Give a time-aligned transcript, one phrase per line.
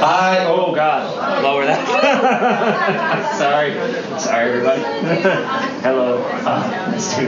[0.00, 0.46] Hi.
[0.46, 1.42] Oh God.
[1.42, 3.36] Lower that.
[3.38, 3.74] Sorry.
[4.18, 4.80] Sorry, everybody.
[5.82, 6.22] Hello.
[6.24, 7.26] Uh, let's do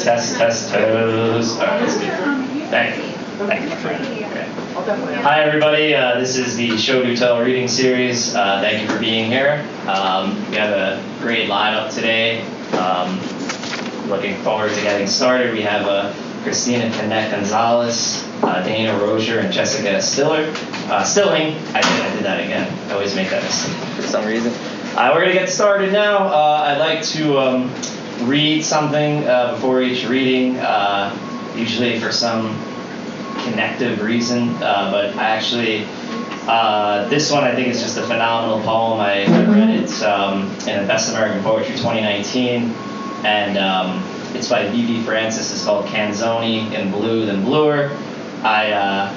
[0.00, 1.58] test test toes.
[1.58, 2.06] All right, let's do.
[2.70, 3.12] Thank you.
[3.46, 4.04] Thank you, my friend.
[4.76, 5.22] Okay.
[5.22, 5.96] Hi, everybody.
[5.96, 8.36] Uh, this is the Show Do Tell reading series.
[8.36, 9.66] Uh, thank you for being here.
[9.88, 12.42] Um, we have a great lineup today.
[12.76, 13.18] Um,
[14.08, 15.52] looking forward to getting started.
[15.52, 20.52] We have uh, Christina Canet Gonzalez, uh, Dana Rozier, and Jessica Stiller.
[20.88, 21.54] Uh, Stilling.
[21.74, 22.90] I did, I did that again.
[22.90, 24.52] I always make that mistake for some reason.
[24.96, 26.18] Uh, we're going to get started now.
[26.18, 27.74] Uh, I'd like to um,
[28.22, 31.14] read something uh, before each reading, uh,
[31.54, 32.58] usually for some
[33.44, 35.86] connective reason, but I actually.
[37.10, 38.98] This one I think is just a phenomenal poem.
[38.98, 42.62] I, I read it um, in the Best American Poetry 2019,
[43.24, 44.02] and um,
[44.40, 45.52] it's by Vievee Francis.
[45.52, 47.94] It's called Canzoni in Blue Then Bluer.
[48.42, 49.14] I uh,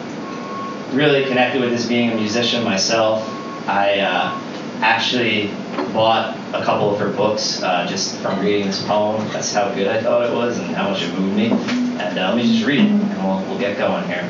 [0.91, 3.25] really connected with this being a musician myself.
[3.65, 4.37] I uh,
[4.81, 5.47] actually
[5.93, 9.25] bought a couple of her books uh, just from reading this poem.
[9.29, 11.51] That's how good I thought it was and how much it moved me.
[11.51, 14.29] And uh, let me just read it, and we'll, we'll get going here.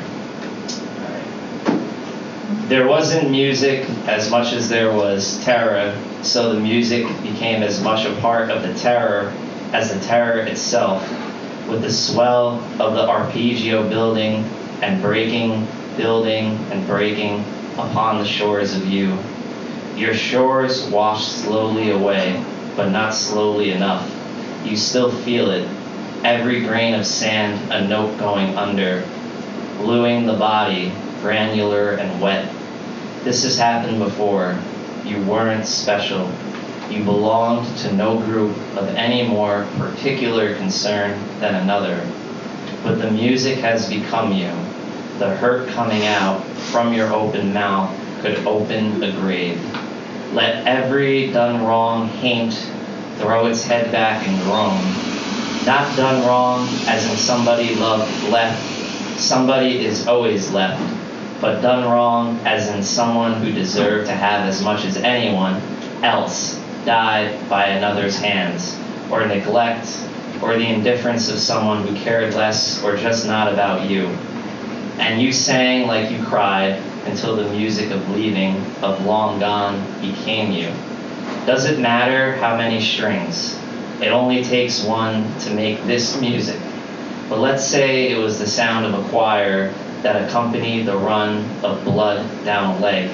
[2.68, 8.06] There wasn't music as much as there was terror, so the music became as much
[8.06, 9.34] a part of the terror
[9.74, 11.02] as the terror itself,
[11.68, 14.44] with the swell of the arpeggio building
[14.80, 15.66] and breaking,
[15.96, 17.40] building and breaking
[17.72, 19.18] upon the shores of you.
[19.96, 22.40] Your shores wash slowly away,
[22.76, 24.08] but not slowly enough.
[24.64, 25.68] You still feel it.
[26.22, 29.04] Every grain of sand, a note going under,
[29.78, 32.48] bluing the body, granular and wet.
[33.24, 34.56] This has happened before.
[35.04, 36.30] You weren't special.
[36.90, 42.06] You belonged to no group of any more particular concern than another.
[42.82, 44.50] But the music has become you.
[45.18, 49.58] The hurt coming out from your open mouth could open a grave.
[50.34, 52.54] Let every done wrong haint
[53.16, 54.78] throw its head back and groan.
[55.64, 58.62] Not done wrong as in somebody loved left.
[59.18, 60.82] Somebody is always left.
[61.40, 65.54] But done wrong as in someone who deserved to have as much as anyone
[66.02, 68.78] else died by another's hands,
[69.10, 69.88] or neglect,
[70.42, 74.06] or the indifference of someone who cared less or just not about you.
[74.98, 80.52] And you sang like you cried until the music of leaving, of long gone, became
[80.52, 80.72] you.
[81.46, 83.58] Does it matter how many strings?
[84.00, 86.60] It only takes one to make this music.
[87.28, 89.72] But let's say it was the sound of a choir
[90.02, 93.10] that accompanied the run of blood down a leg.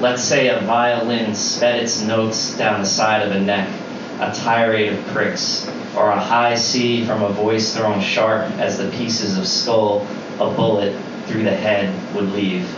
[0.00, 3.68] Let's say a violin sped its notes down the side of a neck,
[4.20, 8.90] a tirade of pricks, or a high C from a voice thrown sharp as the
[8.90, 10.04] pieces of skull
[10.40, 12.68] a bullet through the head would leave.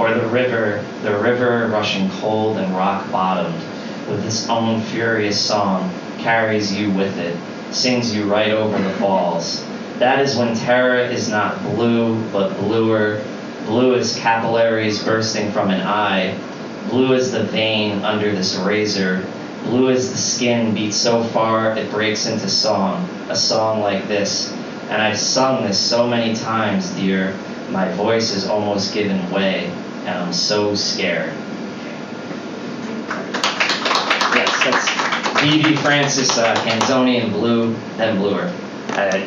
[0.00, 3.62] Or the river, the river rushing cold and rock bottomed,
[4.08, 7.36] with its own furious song, carries you with it,
[7.72, 9.64] sings you right over the falls.
[10.00, 13.22] That is when terror is not blue, but bluer.
[13.66, 16.36] Blue as capillaries bursting from an eye.
[16.94, 19.26] Blue as the vein under this razor.
[19.64, 23.08] Blue as the skin beats so far it breaks into song.
[23.28, 24.52] A song like this.
[24.90, 27.36] And I've sung this so many times, dear.
[27.70, 29.64] My voice is almost given way,
[30.04, 31.32] and I'm so scared.
[34.36, 34.88] Yes, that's
[35.40, 38.54] Vievee Francis uh, Canzoni in Blue, then Bluer.
[38.90, 39.18] Uh,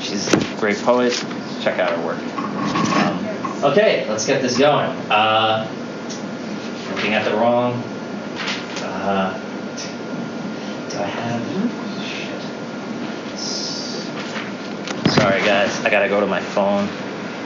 [0.00, 1.14] She's a great poet.
[1.62, 2.18] Check out her work.
[2.36, 4.90] Um, okay, let's get this going.
[5.10, 5.66] Uh,
[6.96, 7.74] looking at the wrong.
[8.80, 9.38] Uh,
[10.90, 11.42] do I have?
[12.02, 12.40] Shit.
[15.12, 15.84] Sorry, guys.
[15.84, 16.88] I gotta go to my phone.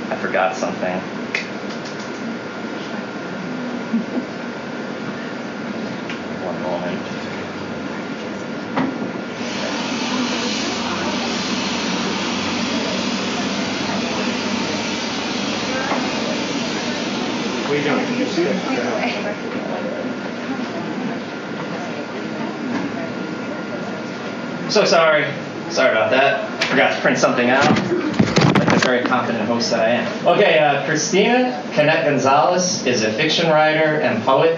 [0.08, 0.94] I forgot something.
[6.46, 7.00] One moment.
[17.66, 18.06] What are you doing?
[18.06, 19.20] Can you see it?
[24.70, 25.24] So sorry.
[25.70, 26.62] Sorry about that.
[26.64, 27.64] Forgot to print something out.
[27.64, 30.28] Like the very confident host that I am.
[30.28, 34.56] Okay, uh, Christina Canet Gonzalez is a fiction writer and poet.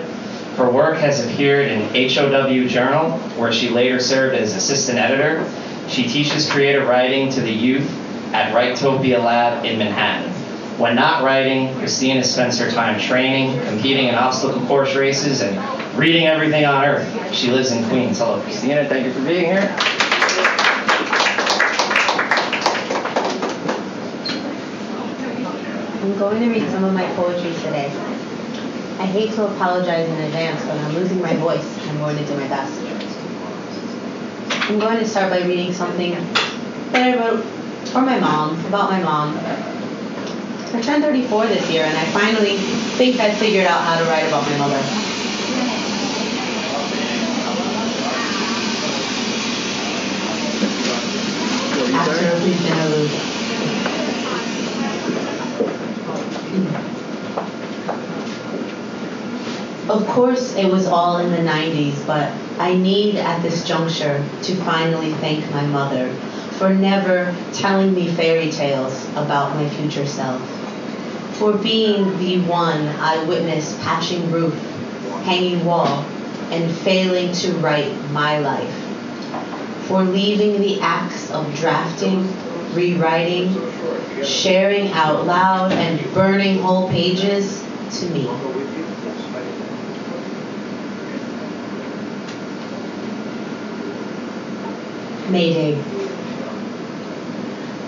[0.57, 1.81] Her work has appeared in
[2.11, 5.51] HOW Journal, where she later served as assistant editor.
[5.89, 7.91] She teaches creative writing to the youth
[8.35, 10.31] at Writopia Lab in Manhattan.
[10.79, 15.57] When not writing, Christina spends her time training, competing in obstacle course races, and
[15.95, 17.35] reading everything on earth.
[17.35, 18.19] She lives in Queens.
[18.19, 18.89] Hello, Christina.
[18.89, 19.77] Thank you for being here.
[26.03, 27.87] I'm going to read some of my poetry today.
[28.99, 31.79] I hate to apologize in advance, but I'm losing my voice.
[31.89, 32.81] I'm going to do my best.
[34.69, 36.13] I'm going to start by reading something
[36.93, 37.45] that I wrote
[37.89, 39.37] for my mom, about my mom.
[40.75, 42.57] I turned 34 this year, and I finally
[42.97, 44.83] think I figured out how to write about my mother.
[51.95, 53.11] After a brief interlude.
[59.91, 62.31] Of course, it was all in the 90s, but
[62.61, 66.15] I need at this juncture to finally thank my mother
[66.59, 70.41] for never telling me fairy tales about my future self,
[71.39, 74.55] for being the one I witnessed patching roof,
[75.25, 76.05] hanging wall,
[76.51, 78.75] and failing to write my life,
[79.87, 82.31] for leaving the acts of drafting,
[82.75, 83.55] rewriting,
[84.23, 87.65] sharing out loud, and burning whole pages
[87.99, 88.52] to me.
[95.33, 95.83] Mayday.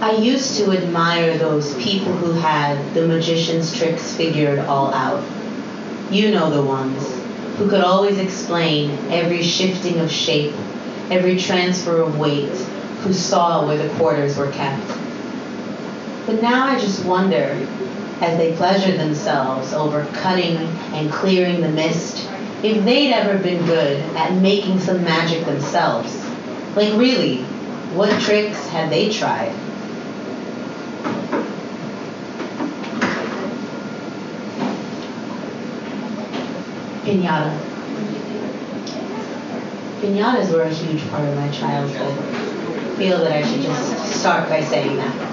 [0.00, 5.23] I used to admire those people who had the magician's tricks figured all out.
[6.11, 7.06] You know the ones
[7.56, 10.55] who could always explain every shifting of shape,
[11.11, 12.50] every transfer of weight,
[13.02, 14.87] who saw where the quarters were kept.
[16.26, 17.67] But now I just wonder,
[18.20, 20.56] as they pleasured themselves over cutting
[20.94, 22.29] and clearing the mist,
[22.62, 26.23] if they'd ever been good at making some magic themselves.
[26.76, 27.44] Like, really,
[27.94, 29.54] what tricks had they tried?
[37.04, 37.56] Pinata.
[40.00, 42.18] Pinatas were a huge part of my childhood.
[42.18, 45.32] I feel that I should just start by saying that.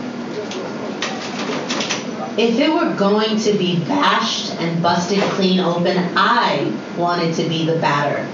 [2.37, 7.65] If it were going to be bashed and busted clean open, I wanted to be
[7.65, 8.30] the batter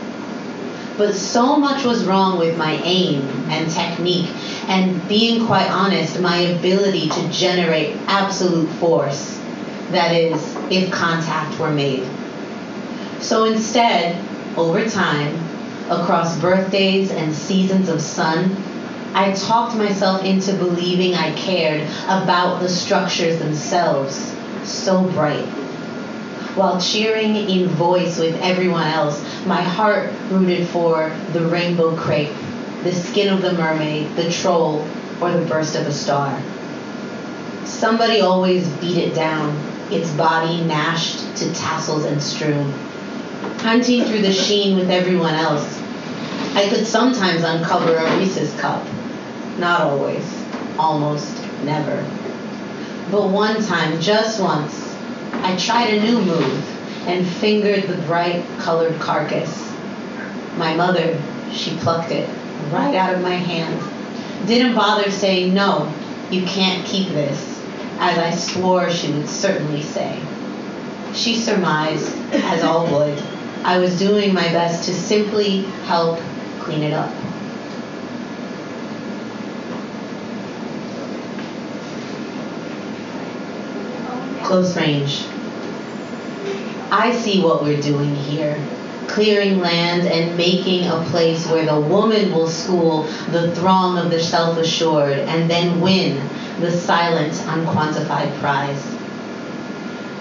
[0.97, 4.29] but so much was wrong with my aim and technique,
[4.67, 9.39] and being quite honest, my ability to generate absolute force.
[9.91, 12.05] That is, if contact were made.
[13.21, 14.21] So instead,
[14.57, 15.35] over time,
[15.89, 18.55] across birthdays and seasons of sun,
[19.13, 25.47] I talked myself into believing I cared about the structures themselves so bright
[26.57, 32.33] while cheering in voice with everyone else, my heart rooted for the rainbow crepe,
[32.83, 34.87] the skin of the mermaid, the troll,
[35.21, 36.41] or the burst of a star.
[37.63, 39.55] Somebody always beat it down,
[39.91, 42.71] its body mashed to tassels and strewn.
[43.59, 45.79] Hunting through the sheen with everyone else,
[46.55, 48.83] I could sometimes uncover a Reese's cup.
[49.59, 50.25] Not always,
[50.79, 51.97] almost never.
[53.11, 54.86] But one time, just once,
[55.33, 59.71] I tried a new move and fingered the bright colored carcass.
[60.55, 61.21] My mother,
[61.51, 62.29] she plucked it
[62.71, 64.47] right out of my hand.
[64.47, 65.93] Didn't bother saying, no,
[66.29, 67.63] you can't keep this,
[67.99, 70.19] as I swore she would certainly say.
[71.13, 73.17] She surmised, as all would,
[73.63, 76.19] I was doing my best to simply help
[76.59, 77.13] clean it up.
[84.47, 85.25] Close range.
[86.89, 88.57] I see what we're doing here.
[89.09, 94.21] Clearing land and making a place where the woman will school the throng of the
[94.21, 96.25] self assured and then win
[96.61, 98.81] the silent, unquantified prize.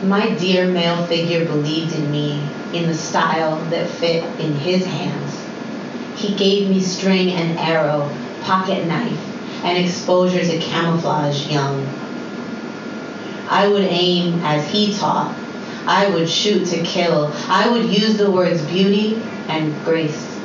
[0.02, 6.20] My dear male figure believed in me, in the style that fit in his hands.
[6.20, 8.10] He gave me string and arrow,
[8.42, 12.05] pocket knife, and exposure to camouflage young.
[13.48, 15.34] I would aim as he taught.
[15.86, 17.32] I would shoot to kill.
[17.48, 20.36] I would use the words beauty and grace.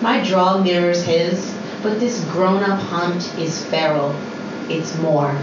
[0.00, 4.14] My draw mirrors his, but this grown up hunt is feral.
[4.68, 5.36] It's more.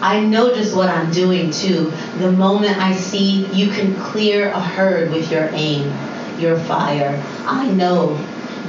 [0.00, 1.92] I know just what I'm doing too.
[2.18, 5.92] The moment I see you can clear a herd with your aim,
[6.38, 8.18] your fire, I know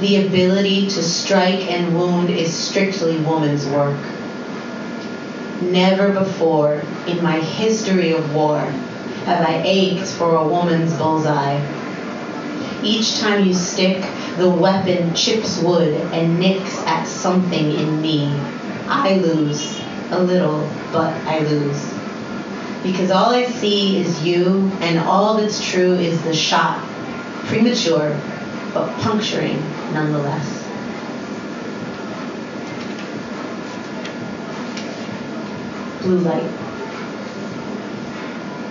[0.00, 3.98] the ability to strike and wound is strictly woman's work.
[5.70, 11.60] Never before in my history of war have I ached for a woman's bullseye.
[12.82, 14.04] Each time you stick,
[14.38, 18.26] the weapon chips wood and nicks at something in me.
[18.88, 21.92] I lose a little, but I lose.
[22.82, 26.84] Because all I see is you, and all that's true is the shot.
[27.46, 28.20] Premature,
[28.74, 29.60] but puncturing
[29.92, 30.61] nonetheless.
[36.02, 36.50] Blue light.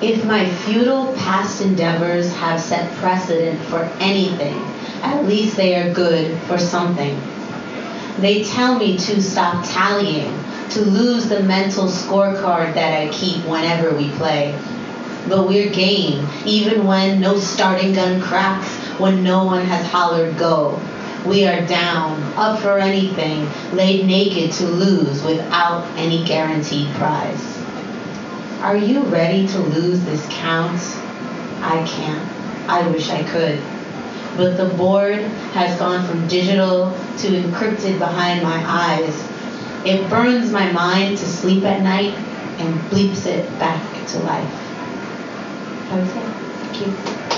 [0.02, 4.60] If my futile past endeavors have set precedent for anything,
[5.04, 7.20] at least they are good for something.
[8.18, 10.38] They tell me to stop tallying,
[10.72, 14.58] to lose the mental scorecard that I keep whenever we play.
[15.30, 18.68] But we're game, even when no starting gun cracks,
[19.00, 20.80] when no one has hollered go.
[21.26, 27.60] We are down, up for anything, laid naked to lose without any guaranteed prize.
[28.62, 30.80] Are you ready to lose this count?
[31.62, 32.70] I can't.
[32.70, 33.62] I wish I could.
[34.36, 35.20] But the board
[35.54, 39.28] has gone from digital to encrypted behind my eyes.
[39.86, 42.16] It burns my mind to sleep at night
[42.60, 44.54] and bleeps it back to life.
[45.90, 47.31] Thank you.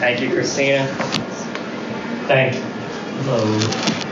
[0.00, 0.86] Thank you, Christina.
[2.26, 2.54] Thank
[3.24, 3.58] hello.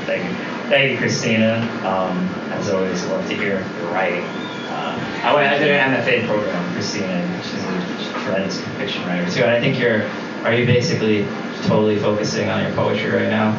[0.07, 0.37] Thank you.
[0.69, 1.61] Thank you, Christina.
[1.87, 4.23] Um, as always, love to hear your writing.
[4.69, 7.43] Uh, I, went, I did an MFA program Christina.
[7.43, 9.43] She's a tremendous fiction writer too.
[9.43, 10.03] And I think you're.
[10.45, 11.27] Are you basically
[11.67, 13.53] totally focusing on your poetry right now?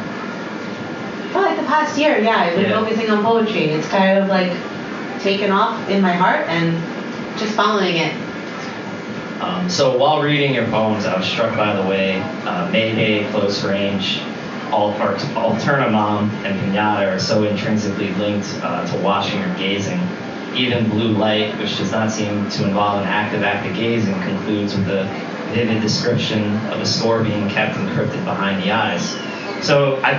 [1.32, 2.80] For like the past year, yeah, I've been Yeah.
[2.80, 3.70] focusing on poetry.
[3.70, 4.52] It's kind of like
[5.20, 6.78] taken off in my heart and
[7.38, 8.14] just following it.
[9.40, 13.64] Um, so while reading your poems, I was struck by the way uh, Mayday, Close
[13.64, 14.18] Range,
[14.70, 19.98] Al- or Alternamam, and Pinata are so intrinsically linked uh, to watching or gazing.
[20.54, 24.76] Even Blue Light, which does not seem to involve an active act of gazing, concludes
[24.76, 25.04] with a
[25.54, 29.10] vivid description of a score being kept encrypted behind the eyes.
[29.64, 30.18] So I,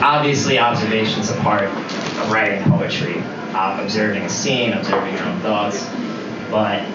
[0.00, 3.16] obviously observation's a part of writing poetry,
[3.52, 5.84] uh, observing a scene, observing your own thoughts,
[6.50, 6.86] but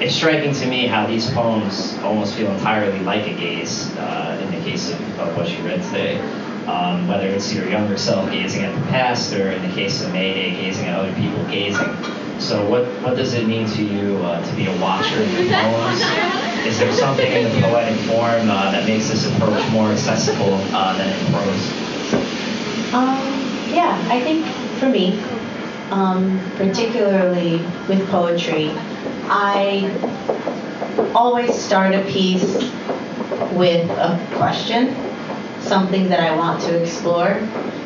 [0.00, 4.50] it's striking to me how these poems almost feel entirely like a gaze uh, in
[4.58, 6.18] the case of, of what you read today.
[6.66, 10.12] Um, whether it's your younger self gazing at the past, or in the case of
[10.12, 11.88] Mayday, gazing at other people gazing.
[12.38, 15.52] So, what, what does it mean to you uh, to be a watcher in the
[15.52, 16.00] poems?
[16.66, 20.96] Is there something in the poetic form uh, that makes this approach more accessible uh,
[20.96, 22.94] than in prose?
[22.94, 23.18] Um,
[23.74, 24.46] yeah, I think
[24.78, 25.20] for me,
[25.90, 28.70] um, particularly with poetry,
[29.32, 29.86] I
[31.14, 32.42] always start a piece
[33.52, 34.96] with a question,
[35.60, 37.28] something that I want to explore.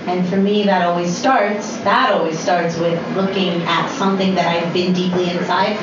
[0.06, 4.72] And for me, that always starts, that always starts with looking at something that I've
[4.72, 5.76] been deeply inside,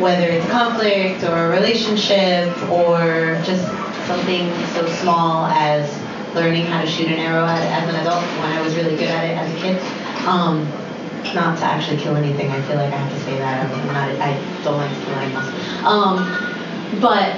[0.00, 3.66] whether it's conflict or a relationship or just
[4.06, 5.94] something so small as
[6.34, 9.08] learning how to shoot an arrow at, as an adult when I was really good
[9.08, 10.26] at it as a kid.
[10.26, 10.66] Um,
[11.34, 12.50] not to actually kill anything.
[12.50, 13.64] I feel like I have to say that.
[13.64, 14.10] I'm not.
[14.20, 15.48] I don't like to kill animals.
[15.84, 17.34] Um, but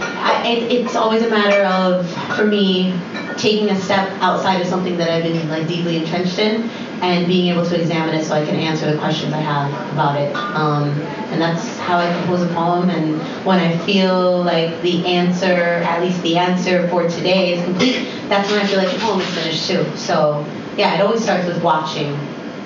[0.00, 2.92] I, it, it's always a matter of, for me,
[3.36, 6.68] taking a step outside of something that I've been like deeply entrenched in,
[7.00, 10.20] and being able to examine it so I can answer the questions I have about
[10.20, 10.34] it.
[10.34, 10.88] Um,
[11.30, 12.90] and that's how I compose a poem.
[12.90, 18.08] And when I feel like the answer, at least the answer for today, is complete,
[18.28, 19.96] that's when I feel like the poem is finished too.
[19.96, 20.44] So
[20.76, 22.18] yeah, it always starts with watching.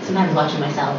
[0.05, 0.99] Sometimes watching myself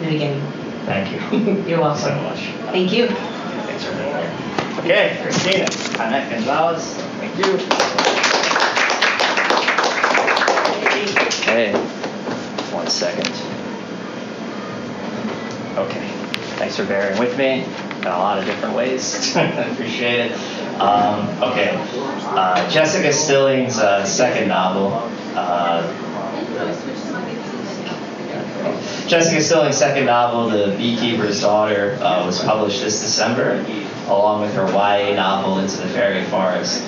[0.00, 0.42] in the beginning.
[0.86, 2.02] Thank you You're welcome.
[2.02, 2.40] so much.
[2.72, 3.06] Thank you.
[3.08, 4.32] Thanks for being here.
[4.78, 7.58] Okay, Christina, Canet Gonzalez, thank you.
[11.42, 11.72] Okay,
[12.72, 13.28] one second.
[15.76, 16.08] Okay,
[16.56, 19.36] thanks for bearing with me in a lot of different ways.
[19.36, 20.32] I appreciate it.
[20.80, 24.92] Um, okay, uh, Jessica Stilling's uh, second novel.
[25.36, 25.82] Uh,
[29.12, 33.62] Jessica Stilling's second novel, The Beekeeper's Daughter, uh, was published this December,
[34.06, 36.82] along with her YA novel, Into the Fairy Forest.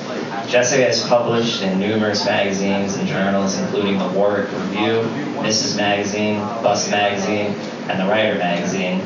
[0.48, 5.02] Jessica has published in numerous magazines and journals, including the Warwick Review,
[5.42, 5.76] Ms.
[5.76, 7.48] Magazine, Bust Magazine,
[7.90, 9.02] and the Writer Magazine.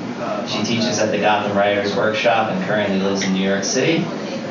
[0.46, 4.04] She teaches at the Gotham Writers Workshop and currently lives in New York City.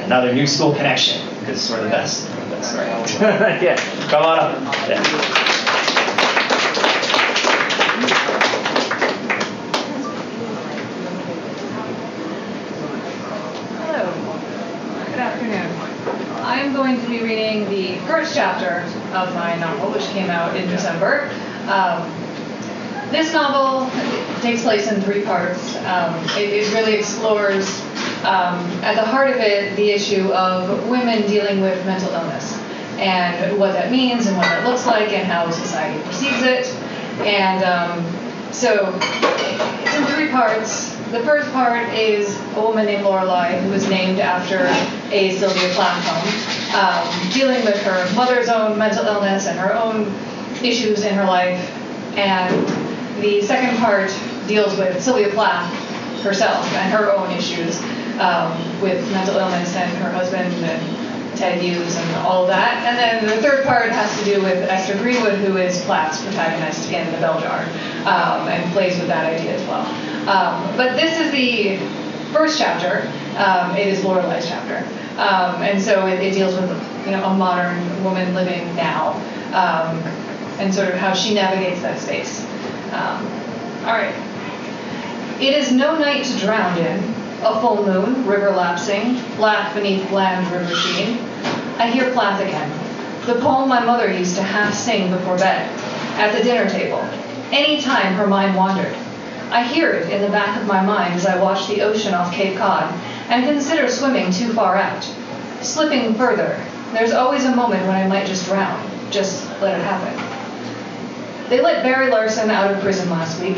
[0.03, 2.27] Another new school connection, because we're the best.
[2.49, 2.73] That's
[3.21, 3.61] right.
[3.61, 3.77] yeah,
[4.09, 4.61] come on up.
[4.89, 5.57] Yeah.
[13.79, 15.05] Hello.
[15.05, 16.43] Good afternoon.
[16.43, 18.81] I'm going to be reading the first chapter
[19.15, 21.29] of my novel, which came out in December.
[21.67, 22.09] Um,
[23.11, 23.89] this novel
[24.41, 25.75] takes place in three parts.
[25.77, 27.81] Um, it, it really explores,
[28.21, 32.53] um, at the heart of it, the issue of women dealing with mental illness
[32.99, 36.65] and what that means and what that looks like and how society perceives it.
[37.25, 40.95] And um, so it's in three parts.
[41.11, 44.65] The first part is a woman named Lorelei, who was named after
[45.15, 50.13] a Sylvia Plath poem, um, dealing with her mother's own mental illness and her own
[50.63, 51.59] issues in her life.
[52.17, 52.67] And
[53.21, 54.09] the second part
[54.47, 55.73] deals with Sylvia Plath
[56.23, 57.79] herself and her own issues
[58.19, 62.83] um, with mental illness and her husband and Ted Hughes and all of that.
[62.85, 66.91] And then the third part has to do with Esther Greenwood, who is Plath's protagonist
[66.91, 67.61] in The Bell Jar,
[68.05, 69.85] um, and plays with that idea as well.
[70.27, 71.77] Um, but this is the
[72.33, 73.07] first chapter.
[73.37, 74.83] Um, it is Lorelei's chapter,
[75.17, 76.69] um, and so it, it, deals with
[77.05, 79.13] you know a modern woman living now,
[79.47, 79.97] um,
[80.59, 82.45] and sort of how she navigates that space.
[82.93, 83.25] Um,
[83.85, 84.15] all right.
[85.41, 86.97] It is no night to drown in,
[87.43, 91.19] a full moon, river lapsing, black beneath bland river sheen.
[91.77, 92.71] I hear Plath again,
[93.27, 95.69] the poem my mother used to half sing before bed,
[96.17, 96.99] at the dinner table,
[97.51, 98.95] any time her mind wandered.
[99.49, 102.33] I hear it in the back of my mind as I watch the ocean off
[102.33, 102.91] Cape Cod
[103.29, 105.03] and consider swimming too far out.
[105.61, 111.49] Slipping further, there's always a moment when I might just drown, just let it happen.
[111.49, 113.57] They let Barry Larson out of prison last week,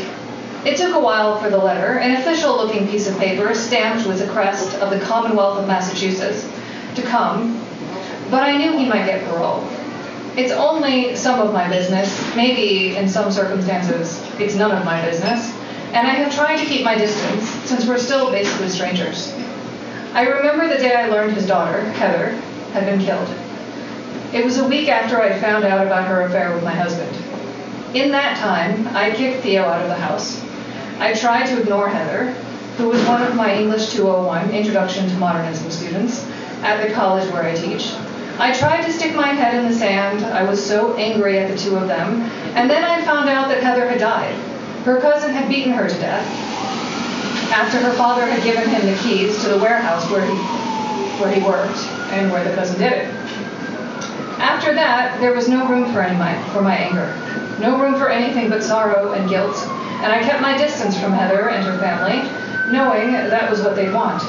[0.64, 4.18] it took a while for the letter, an official looking piece of paper stamped with
[4.18, 6.46] the crest of the Commonwealth of Massachusetts,
[6.96, 7.64] to come,
[8.30, 9.66] but I knew he might get parole.
[10.36, 15.50] It's only some of my business, maybe in some circumstances it's none of my business,
[15.94, 19.32] and I have tried to keep my distance since we're still basically strangers.
[20.12, 22.30] I remember the day I learned his daughter, Heather,
[22.72, 23.28] had been killed.
[24.32, 27.16] It was a week after I found out about her affair with my husband.
[27.94, 30.44] In that time, I kicked Theo out of the house.
[30.98, 32.32] I tried to ignore Heather,
[32.76, 36.26] who was one of my English 201 Introduction to Modernism students
[36.62, 37.92] at the college where I teach.
[38.40, 40.24] I tried to stick my head in the sand.
[40.24, 42.22] I was so angry at the two of them.
[42.56, 44.34] And then I found out that Heather had died.
[44.84, 46.49] Her cousin had beaten her to death
[47.50, 50.36] after her father had given him the keys to the warehouse where he,
[51.20, 51.78] where he worked
[52.12, 53.14] and where the cousin did it.
[54.38, 56.16] After that, there was no room for, any
[56.52, 57.12] for my anger,
[57.60, 59.56] no room for anything but sorrow and guilt
[60.02, 62.22] and I kept my distance from Heather and her family,
[62.72, 64.22] knowing that was what they'd want.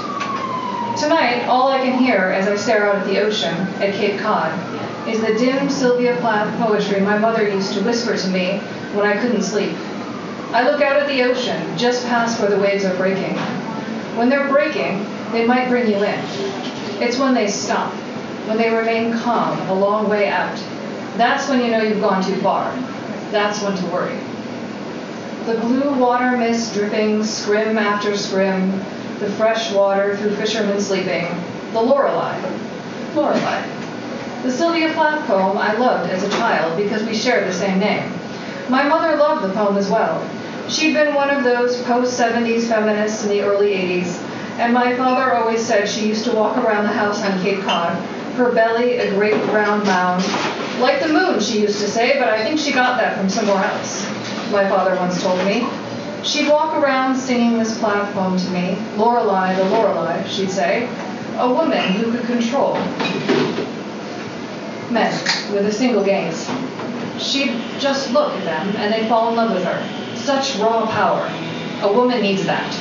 [0.99, 4.51] Tonight, all I can hear as I stare out at the ocean at Cape Cod
[5.07, 8.57] is the dim Sylvia Plath poetry my mother used to whisper to me
[8.93, 9.77] when I couldn't sleep.
[10.53, 13.37] I look out at the ocean, just past where the waves are breaking.
[14.17, 16.19] When they're breaking, they might bring you in.
[17.01, 17.93] It's when they stop,
[18.47, 20.57] when they remain calm a long way out.
[21.15, 22.69] That's when you know you've gone too far.
[23.31, 24.19] That's when to worry.
[25.45, 28.71] The blue water mist dripping scrim after scrim,
[29.19, 31.27] the fresh water through fishermen sleeping,
[31.71, 32.37] the Lorelei.
[33.15, 33.65] Lorelei.
[34.43, 38.11] The Sylvia Plath poem I loved as a child because we shared the same name.
[38.67, 40.21] My mother loved the poem as well.
[40.71, 44.17] She'd been one of those post 70s feminists in the early 80s,
[44.57, 47.93] and my father always said she used to walk around the house on Cape Cod,
[48.35, 50.23] her belly a great round mound.
[50.79, 53.63] Like the moon, she used to say, but I think she got that from somewhere
[53.65, 54.09] else
[54.51, 55.67] my father once told me.
[56.23, 60.87] She'd walk around singing this Plath poem to me, Lorelei, the Lorelei, she'd say,
[61.37, 62.75] a woman who could control
[64.89, 65.11] men
[65.53, 66.49] with a single gaze.
[67.17, 70.10] She'd just look at them and they'd fall in love with her.
[70.21, 71.27] Such raw power.
[71.81, 72.71] A woman needs that.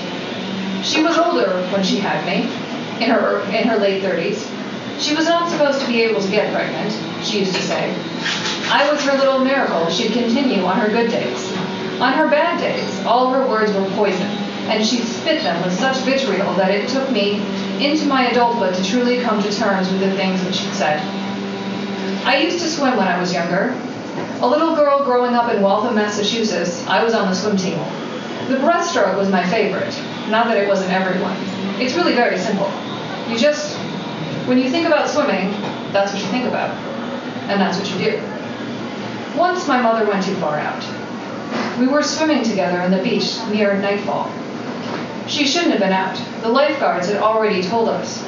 [0.85, 2.43] She was older when she had me,
[3.03, 4.47] in her in her late 30s.
[5.01, 6.93] She was not supposed to be able to get pregnant,
[7.25, 7.95] she used to say.
[8.71, 9.89] I was her little miracle.
[9.89, 11.51] She'd continue on her good days.
[12.01, 14.29] On her bad days, all her words were poison,
[14.69, 17.41] and she spit them with such vitriol that it took me
[17.85, 21.01] into my adulthood to truly come to terms with the things that she'd said.
[22.27, 23.75] I used to swim when I was younger.
[24.43, 27.79] A little girl growing up in Waltham, Massachusetts, I was on the swim team.
[28.49, 29.95] The breaststroke was my favorite.
[30.29, 31.37] Not that it wasn't everyone.
[31.81, 32.71] It's really very simple.
[33.29, 33.77] You just,
[34.47, 35.53] when you think about swimming,
[35.93, 36.71] that's what you think about.
[37.49, 39.39] And that's what you do.
[39.39, 40.85] Once my mother went too far out.
[41.79, 44.31] We were swimming together on the beach near nightfall.
[45.29, 46.21] She shouldn't have been out.
[46.43, 48.23] The lifeguards had already told us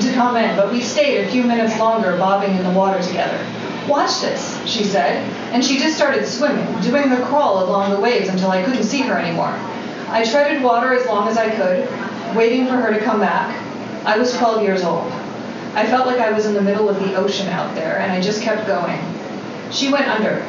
[0.00, 3.38] to come in, but we stayed a few minutes longer bobbing in the water together.
[3.86, 8.28] Watch this, she said, and she just started swimming, doing the crawl along the waves
[8.28, 9.54] until I couldn't see her anymore.
[10.08, 11.88] I treaded water as long as I could,
[12.36, 13.56] waiting for her to come back.
[14.04, 15.10] I was 12 years old.
[15.74, 18.20] I felt like I was in the middle of the ocean out there, and I
[18.20, 19.00] just kept going.
[19.70, 20.46] She went under.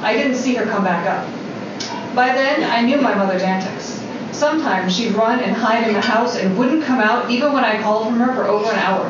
[0.00, 2.14] I didn't see her come back up.
[2.14, 4.02] By then, I knew my mother's antics.
[4.32, 7.82] Sometimes she'd run and hide in the house and wouldn't come out even when I
[7.82, 9.08] called from her for over an hour.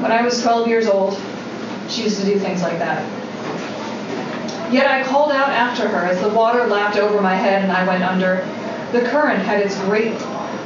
[0.00, 1.20] When I was 12 years old,
[1.90, 3.02] she used to do things like that.
[4.72, 7.86] Yet I called out after her as the water lapped over my head and I
[7.86, 8.46] went under.
[8.92, 10.16] The current had its great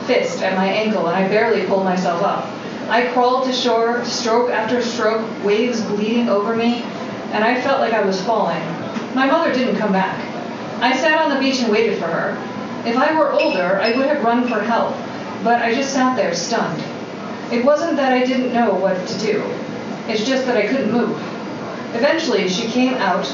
[0.07, 2.47] fist at my ankle and I barely pulled myself up.
[2.89, 6.83] I crawled to shore, stroke after stroke, waves bleeding over me,
[7.33, 8.63] and I felt like I was falling.
[9.15, 10.19] My mother didn't come back.
[10.83, 12.37] I sat on the beach and waited for her.
[12.87, 14.95] If I were older, I would have run for help,
[15.43, 16.83] but I just sat there stunned.
[17.51, 19.43] It wasn't that I didn't know what to do,
[20.09, 21.17] it's just that I couldn't move.
[21.95, 23.25] Eventually, she came out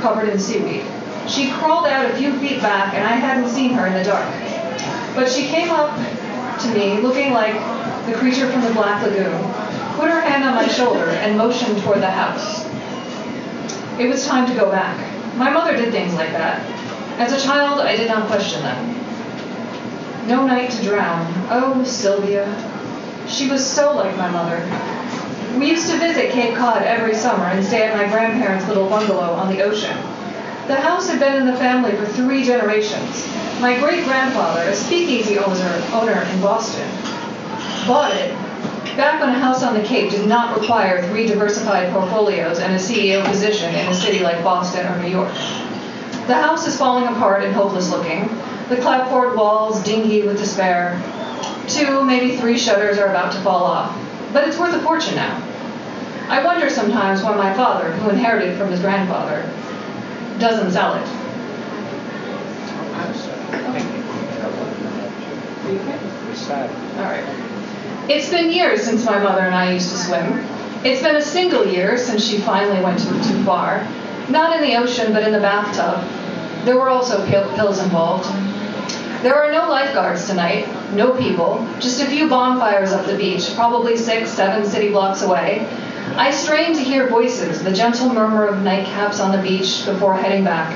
[0.00, 0.84] covered in seaweed.
[1.28, 4.26] She crawled out a few feet back, and I hadn't seen her in the dark.
[5.14, 5.94] But she came up
[6.60, 7.54] to me looking like
[8.06, 9.40] the creature from the Black Lagoon,
[9.96, 12.66] put her hand on my shoulder, and motioned toward the house.
[14.00, 14.96] It was time to go back.
[15.36, 16.60] My mother did things like that.
[17.20, 18.96] As a child, I did not question them.
[20.26, 21.32] No night to drown.
[21.50, 22.46] Oh, Sylvia.
[23.28, 24.56] She was so like my mother.
[25.58, 29.32] We used to visit Cape Cod every summer and stay at my grandparents' little bungalow
[29.32, 29.96] on the ocean.
[30.68, 33.26] The house had been in the family for three generations.
[33.60, 36.88] My great grandfather, a speakeasy owner, owner in Boston,
[37.86, 38.32] bought it
[38.96, 42.78] back when a house on the Cape did not require three diversified portfolios and a
[42.78, 45.32] CEO position in a city like Boston or New York.
[46.26, 48.28] The house is falling apart and hopeless looking.
[48.68, 51.02] The clapboard walls dingy with despair.
[51.66, 54.09] Two, maybe three shutters are about to fall off.
[54.32, 55.42] But it's worth a fortune now.
[56.28, 59.42] I wonder sometimes why my father, who inherited from his grandfather,
[60.38, 61.06] doesn't sell it.
[66.50, 67.24] All right.
[68.08, 70.46] It's been years since my mother and I used to swim.
[70.84, 73.86] It's been a single year since she finally went too, too far.
[74.28, 76.04] Not in the ocean, but in the bathtub.
[76.64, 78.26] There were also pills involved.
[79.22, 83.98] There are no lifeguards tonight, no people, just a few bonfires up the beach, probably
[83.98, 85.68] six, seven city blocks away.
[86.16, 90.42] I strain to hear voices, the gentle murmur of nightcaps on the beach before heading
[90.42, 90.74] back.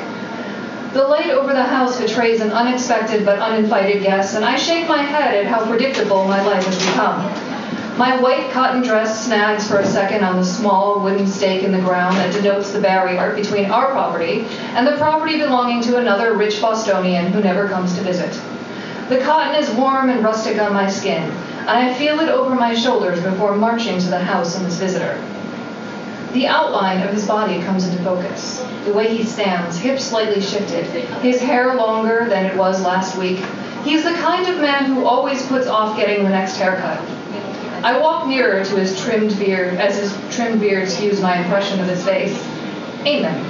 [0.93, 5.01] The light over the house betrays an unexpected but uninvited guest, and I shake my
[5.01, 7.23] head at how predictable my life has become.
[7.97, 11.79] My white cotton dress snags for a second on the small wooden stake in the
[11.79, 16.61] ground that denotes the barrier between our property and the property belonging to another rich
[16.61, 18.33] Bostonian who never comes to visit.
[19.09, 22.75] The cotton is warm and rustic on my skin, and I feel it over my
[22.75, 25.17] shoulders before marching to the house and its visitor.
[26.33, 28.59] The outline of his body comes into focus.
[28.87, 30.85] The way he stands, hips slightly shifted,
[31.23, 33.39] his hair longer than it was last week.
[33.85, 36.99] He is the kind of man who always puts off getting the next haircut.
[37.85, 41.87] I walk nearer to his trimmed beard as his trimmed beard skews my impression of
[41.87, 42.35] his face.
[43.05, 43.45] Eamon.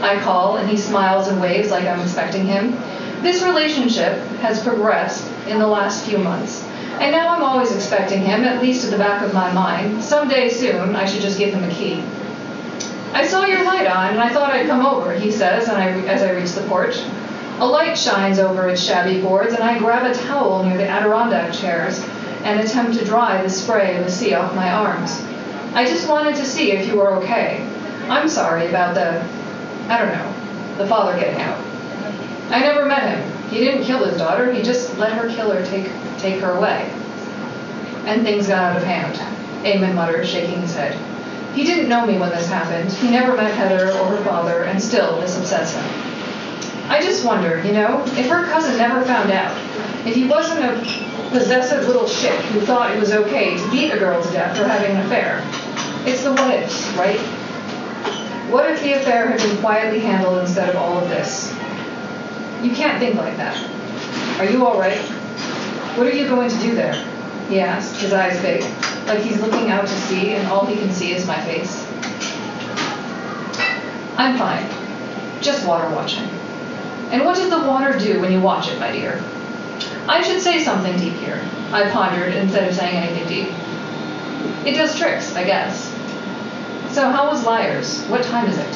[0.00, 2.76] I call, and he smiles and waves like I'm expecting him.
[3.22, 6.62] This relationship has progressed in the last few months.
[7.00, 10.00] And now I'm always expecting him, at least at the back of my mind.
[10.00, 12.04] Someday soon, I should just give him a key.
[13.12, 15.88] I saw your light on, and I thought I'd come over, he says and I,
[16.06, 16.98] as I reach the porch.
[17.58, 21.52] A light shines over its shabby boards, and I grab a towel near the Adirondack
[21.52, 22.00] chairs
[22.44, 25.20] and attempt to dry the spray of the sea off my arms.
[25.74, 27.66] I just wanted to see if you were okay.
[28.08, 29.22] I'm sorry about the,
[29.90, 31.58] I don't know, the father getting out.
[32.50, 33.48] I never met him.
[33.48, 36.90] He didn't kill his daughter, he just let her killer take, take her away.
[38.04, 39.16] And things got out of hand,
[39.64, 40.98] Eamon muttered, shaking his head.
[41.54, 42.90] He didn't know me when this happened.
[42.90, 45.84] He never met Heather or her father, and still this upsets him.
[46.90, 49.56] I just wonder, you know, if her cousin never found out,
[50.06, 50.82] if he wasn't a
[51.32, 54.64] possessive little shit who thought it was okay to beat a girl to death for
[54.64, 55.42] having an affair.
[56.06, 57.18] It's the what ifs, right?
[58.50, 61.52] What if the affair had been quietly handled instead of all of this?
[62.62, 63.56] You can't think like that.
[64.38, 64.98] Are you all right?
[65.96, 66.94] What are you going to do there?
[67.48, 68.62] He asked, his eyes big,
[69.06, 71.86] like he's looking out to sea and all he can see is my face.
[74.16, 74.64] I'm fine.
[75.42, 76.28] Just water watching.
[77.10, 79.22] And what does the water do when you watch it, my dear?
[80.08, 81.40] I should say something deep here,
[81.72, 84.66] I pondered instead of saying anything deep.
[84.66, 85.90] It does tricks, I guess.
[86.92, 88.04] So, how was Liars?
[88.06, 88.74] What time is it?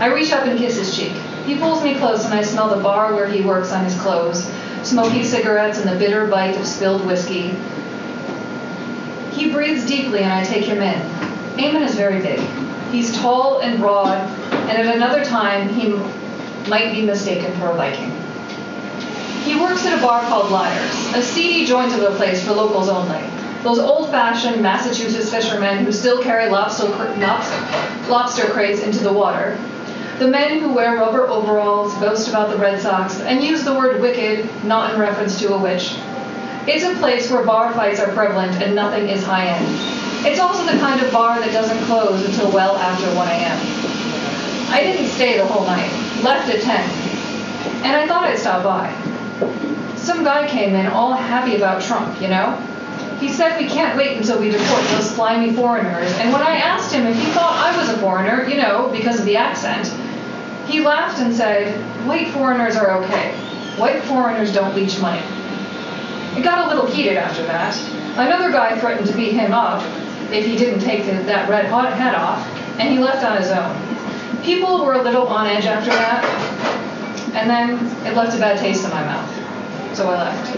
[0.00, 1.12] I reach up and kiss his cheek.
[1.44, 4.50] He pulls me close, and I smell the bar where he works on his clothes,
[4.82, 7.54] smoky cigarettes, and the bitter bite of spilled whiskey.
[9.32, 11.00] He breathes deeply, and I take him in.
[11.56, 12.40] Eamon is very big.
[12.90, 14.18] He's tall and broad,
[14.68, 15.88] and at another time he
[16.68, 18.11] might be mistaken for a Viking.
[19.44, 22.88] He works at a bar called Liars, a seedy joint of a place for locals
[22.88, 23.20] only.
[23.62, 29.58] Those old-fashioned Massachusetts fishermen who still carry lobster, lobster, lobster crates into the water.
[30.20, 34.00] The men who wear rubber overalls, boast about the Red Sox, and use the word
[34.00, 35.96] wicked, not in reference to a witch.
[36.68, 39.66] It's a place where bar fights are prevalent and nothing is high end.
[40.24, 43.58] It's also the kind of bar that doesn't close until well after 1 a.m.
[44.70, 45.90] I didn't stay the whole night,
[46.22, 49.01] left at 10, and I thought I'd stop by.
[49.96, 52.56] Some guy came in all happy about Trump, you know?
[53.20, 56.92] He said we can't wait until we deport those slimy foreigners, and when I asked
[56.92, 59.86] him if he thought I was a foreigner, you know, because of the accent,
[60.66, 61.74] He laughed and said,
[62.06, 63.32] White foreigners are okay.
[63.76, 65.22] White foreigners don't leech money.
[66.36, 67.76] It got a little heated after that.
[68.16, 69.82] Another guy threatened to beat him up
[70.32, 72.46] if he didn't take the, that red hot head off,
[72.78, 74.42] and he left on his own.
[74.42, 76.24] People were a little on edge after that,
[77.34, 79.96] and then it left a bad taste in my mouth.
[79.96, 80.56] So I left.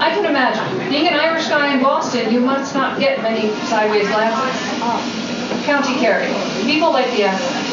[0.00, 0.90] I can imagine.
[0.90, 5.64] Being an Irish guy in Boston, you must not get many sideways glances.
[5.64, 6.26] County Kerry.
[6.64, 7.64] People like the accent,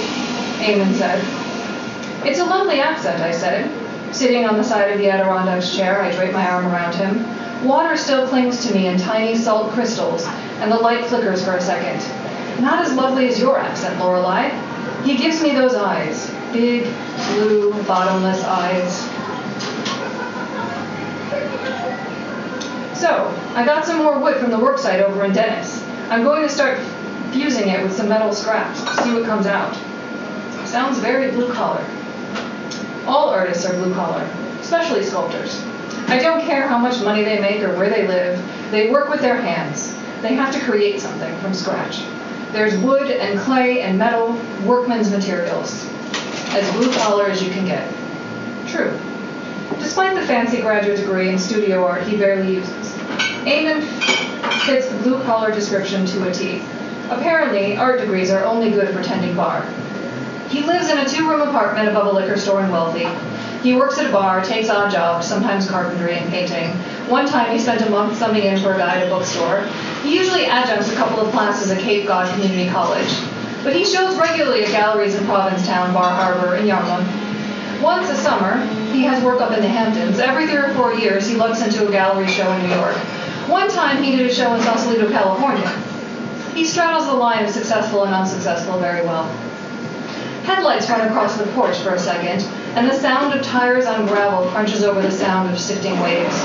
[0.61, 1.19] Eamon said.
[2.25, 3.69] It's a lovely accent, I said.
[4.13, 7.25] Sitting on the side of the Adirondacks chair, I drape my arm around him.
[7.65, 10.25] Water still clings to me in tiny salt crystals,
[10.59, 12.01] and the light flickers for a second.
[12.61, 14.49] Not as lovely as your accent, Lorelei.
[15.03, 16.29] He gives me those eyes.
[16.51, 16.83] Big,
[17.29, 18.99] blue, bottomless eyes.
[22.99, 25.83] So, I got some more wood from the worksite over in Dennis.
[26.09, 26.79] I'm going to start
[27.31, 29.73] fusing it with some metal scraps, see what comes out.
[30.67, 31.85] Sounds very blue collar.
[33.07, 35.63] All artists are blue collar, especially sculptors.
[36.07, 39.21] I don't care how much money they make or where they live, they work with
[39.21, 39.93] their hands.
[40.21, 42.03] They have to create something from scratch.
[42.51, 45.90] There's wood and clay and metal, workman's materials.
[46.53, 47.89] As blue collar as you can get.
[48.67, 48.97] True.
[49.79, 52.91] Despite the fancy graduate degree in studio art he barely uses,
[53.45, 53.81] Eamon
[54.65, 56.61] fits the blue collar description to a T.
[57.09, 59.65] Apparently, art degrees are only good for tending bar.
[60.49, 63.61] He lives in a two room apartment above a liquor store in Wellfleet.
[63.61, 66.69] He works at a bar, takes odd jobs, sometimes carpentry and painting.
[67.09, 69.61] One time he spent a month summing in for a guy at a bookstore.
[70.03, 73.09] He usually adjuncts a couple of classes at Cape Cod Community College.
[73.63, 77.07] But he shows regularly at galleries in Provincetown, Bar Harbor, and Yarmouth.
[77.81, 80.19] Once a summer, he has work up in the Hamptons.
[80.19, 82.95] Every three or four years, he looks into a gallery show in New York.
[83.47, 85.67] One time, he did a show in Sausalito, California.
[86.53, 89.25] He straddles the line of successful and unsuccessful very well.
[90.43, 92.41] Headlights run across the porch for a second,
[92.75, 96.35] and the sound of tires on gravel crunches over the sound of sifting waves.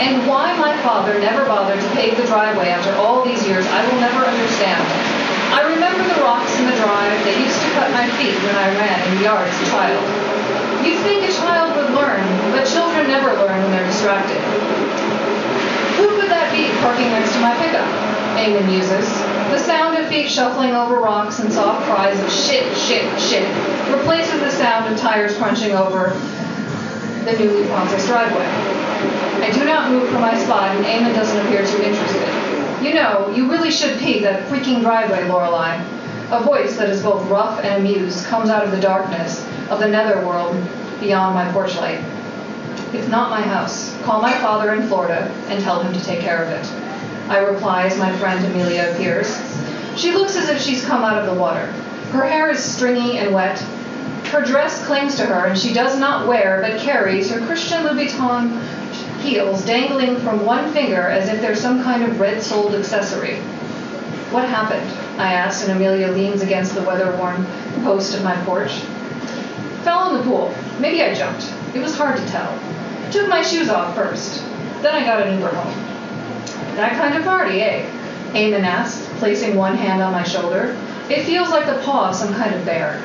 [0.00, 3.86] And why my father never bothered to pave the driveway after all these years, I
[3.86, 5.19] will never understand.
[5.50, 8.70] I remember the rocks in the drive that used to cut my feet when I
[8.78, 10.02] ran in the yard as a child.
[10.86, 12.22] You'd think a child would learn,
[12.54, 14.38] but children never learn when they're distracted.
[15.98, 17.84] Who could that be parking next to my pickup?
[18.38, 19.10] Eamon muses.
[19.50, 23.44] The sound of feet shuffling over rocks and soft cries of shit, shit, shit
[23.90, 26.14] replaces the sound of tires crunching over
[27.26, 28.46] the newly processed driveway.
[29.44, 32.39] I do not move from my spot, and Eamon doesn't appear too interested.
[32.82, 35.76] You know, you really should pee that freaking driveway, Lorelei.
[36.30, 39.88] A voice that is both rough and amused comes out of the darkness of the
[39.88, 40.56] netherworld
[40.98, 42.00] beyond my porch light.
[42.94, 43.94] It's not my house.
[44.02, 46.66] Call my father in Florida and tell him to take care of it.
[47.28, 49.28] I reply as my friend Amelia appears.
[49.96, 51.66] She looks as if she's come out of the water.
[52.12, 53.58] Her hair is stringy and wet.
[54.30, 58.58] Her dress clings to her, and she does not wear but carries her Christian Louboutin
[59.20, 63.36] heels dangling from one finger as if they're some kind of red soled accessory.
[64.30, 64.88] What happened?
[65.20, 67.44] I asked, and Amelia leans against the weather worn
[67.82, 68.72] post of my porch.
[69.82, 70.54] Fell in the pool.
[70.78, 71.52] Maybe I jumped.
[71.74, 72.58] It was hard to tell.
[73.10, 74.42] Took my shoes off first.
[74.82, 76.76] Then I got an Uber home.
[76.76, 77.90] That kind of party, eh?
[78.32, 80.76] Eamon asked, placing one hand on my shoulder.
[81.10, 83.02] It feels like the paw of some kind of bear.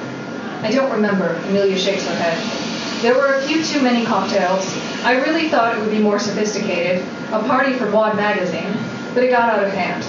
[0.62, 2.75] I don't remember, Amelia shakes her head.
[3.06, 4.66] There were a few too many cocktails.
[5.04, 8.76] I really thought it would be more sophisticated, a party for Maud magazine,
[9.14, 10.04] but it got out of hand.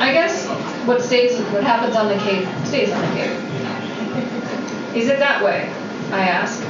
[0.00, 0.46] I guess
[0.86, 4.96] what stays, what happens on the Cape, stays on the Cape.
[4.96, 5.68] Is it that way?
[6.10, 6.64] I ask,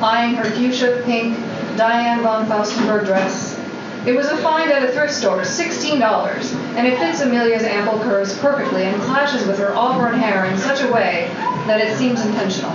[0.00, 1.36] eyeing her fuchsia pink
[1.76, 3.60] Diane von Furstenberg dress
[4.06, 8.38] it was a find at a thrift store, $16, and it fits Amelia's ample curves
[8.38, 11.28] perfectly and clashes with her auburn hair in such a way
[11.66, 12.70] that it seems intentional.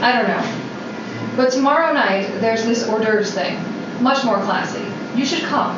[0.00, 0.63] I don't know.
[1.36, 3.58] But tomorrow night, there's this hors d'oeuvres thing.
[4.00, 4.84] Much more classy.
[5.16, 5.76] You should come,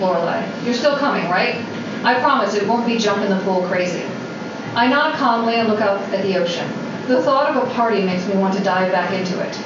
[0.00, 0.46] Lorelei.
[0.64, 1.56] You're still coming, right?
[2.04, 4.04] I promise it won't be jump in the pool crazy.
[4.74, 6.68] I nod calmly and look up at the ocean.
[7.08, 9.58] The thought of a party makes me want to dive back into it.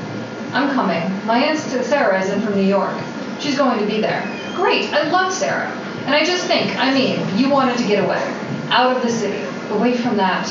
[0.53, 1.03] I'm coming.
[1.27, 2.97] My Aunt Sarah is in from New York.
[3.41, 4.23] She's going to be there.
[4.55, 5.71] Great, I love Sarah.
[6.07, 8.23] And I just think, I mean, you wanted to get away.
[8.69, 9.43] Out of the city.
[9.71, 10.49] Away from that.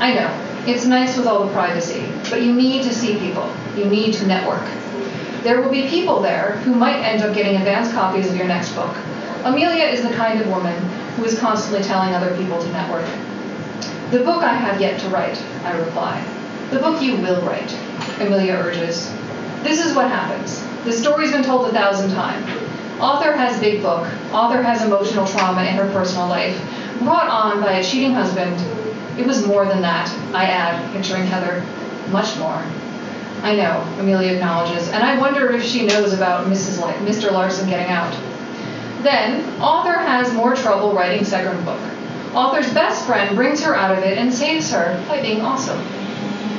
[0.00, 0.44] I know.
[0.66, 3.50] It's nice with all the privacy, but you need to see people.
[3.78, 4.64] You need to network.
[5.44, 8.72] There will be people there who might end up getting advance copies of your next
[8.72, 8.96] book.
[9.44, 10.76] Amelia is the kind of woman
[11.14, 13.06] who is constantly telling other people to network.
[14.10, 16.26] The book I have yet to write, I reply.
[16.70, 17.72] The book you will write,
[18.18, 19.14] Amelia urges.
[19.62, 20.60] This is what happens.
[20.84, 22.50] The story's been told a thousand times.
[23.00, 24.08] Author has big book.
[24.32, 26.60] Author has emotional trauma in her personal life,
[26.98, 28.56] brought on by a cheating husband
[29.16, 31.64] It was more than that, I add, picturing Heather.
[32.10, 32.62] Much more.
[33.42, 36.80] I know, Amelia acknowledges, and I wonder if she knows about Mrs.
[36.80, 37.30] La- Mr.
[37.30, 38.12] Larson getting out.
[39.02, 41.80] Then, author has more trouble writing second book.
[42.34, 45.78] Author's best friend brings her out of it and saves her by being awesome.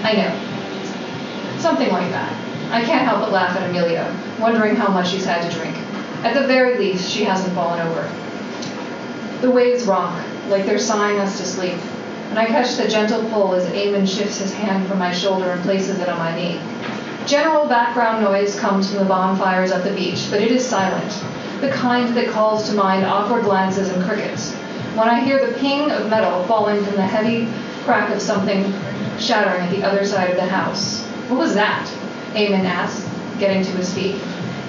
[0.03, 1.59] I know.
[1.59, 2.31] Something like that.
[2.71, 5.75] I can't help but laugh at Amelia, wondering how much she's had to drink.
[6.23, 8.09] At the very least, she hasn't fallen over.
[9.41, 11.77] The waves rock, like they're sighing us to sleep,
[12.29, 15.61] and I catch the gentle pull as Eamon shifts his hand from my shoulder and
[15.63, 16.59] places it on my knee.
[17.25, 21.11] General background noise comes from the bonfires at the beach, but it is silent,
[21.61, 24.53] the kind that calls to mind awkward glances and crickets.
[24.95, 27.47] When I hear the ping of metal falling from the heavy
[27.83, 28.73] crack of something
[29.19, 31.03] shattering at the other side of the house.
[31.27, 31.87] What was that?
[32.33, 33.07] Eamon asks,
[33.39, 34.15] getting to his feet.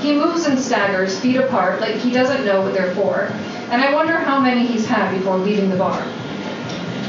[0.01, 3.31] He moves and staggers, feet apart, like he doesn't know what they're for,
[3.71, 6.03] and I wonder how many he's had before leaving the bar.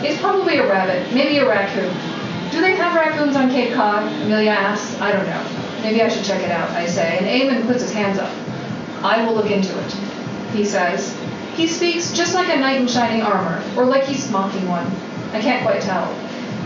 [0.04, 1.94] It's probably a rabbit, maybe a raccoon.
[2.52, 4.04] Do they have raccoons on Cape Cod?
[4.24, 5.00] Amelia asks.
[5.00, 5.82] I don't know.
[5.84, 8.32] Maybe I should check it out, I say, and Eamon puts his hands up.
[9.04, 9.92] I will look into it,
[10.54, 11.18] he says.
[11.56, 14.86] He speaks just like a knight in shining armor, or like he's mocking one.
[15.34, 16.14] I can't quite tell.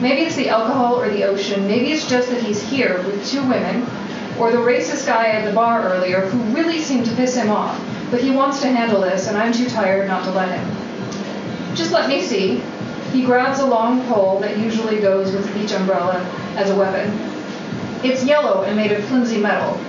[0.01, 1.67] Maybe it's the alcohol or the ocean.
[1.67, 3.87] Maybe it's just that he's here with two women,
[4.37, 7.79] or the racist guy at the bar earlier who really seemed to piss him off.
[8.11, 11.75] But he wants to handle this, and I'm too tired not to let him.
[11.75, 12.61] Just let me see.
[13.15, 16.19] He grabs a long pole that usually goes with a beach umbrella
[16.57, 17.17] as a weapon.
[18.03, 19.79] It's yellow and made of flimsy metal,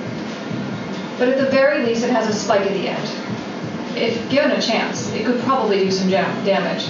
[1.19, 3.97] but at the very least it has a spike at the end.
[3.97, 6.87] If given a chance, it could probably do some damage.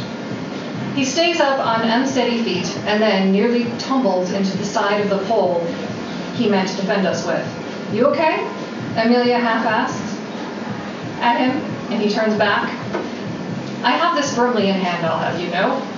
[0.95, 5.25] He stays up on unsteady feet and then nearly tumbles into the side of the
[5.25, 5.65] pole
[6.35, 7.95] he meant to defend us with.
[7.95, 8.47] You okay?
[8.95, 10.19] Amelia half asks
[11.23, 12.69] at him, and he turns back.
[13.83, 15.96] I have this firmly in hand, I'll have you know.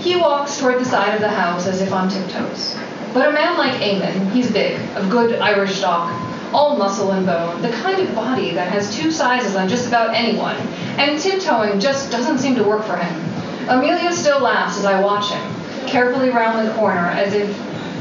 [0.00, 2.76] He walks toward the side of the house as if on tiptoes.
[3.12, 6.12] But a man like Eamon, he's big, of good Irish stock,
[6.52, 10.14] all muscle and bone, the kind of body that has two sizes on just about
[10.14, 10.56] anyone,
[10.98, 13.68] and tiptoeing just doesn't seem to work for him.
[13.68, 17.56] Amelia still laughs as I watch him, carefully round the corner as if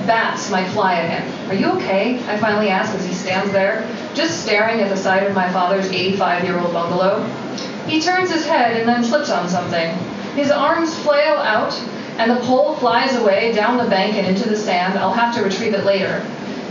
[0.05, 1.49] bats might fly at him.
[1.49, 2.17] Are you okay?
[2.27, 5.91] I finally ask as he stands there, just staring at the side of my father's
[5.91, 7.23] 85 year old bungalow.
[7.87, 9.97] He turns his head and then slips on something.
[10.37, 11.73] His arms flail out,
[12.19, 14.93] and the pole flies away down the bank and into the sand.
[14.93, 16.23] I'll have to retrieve it later.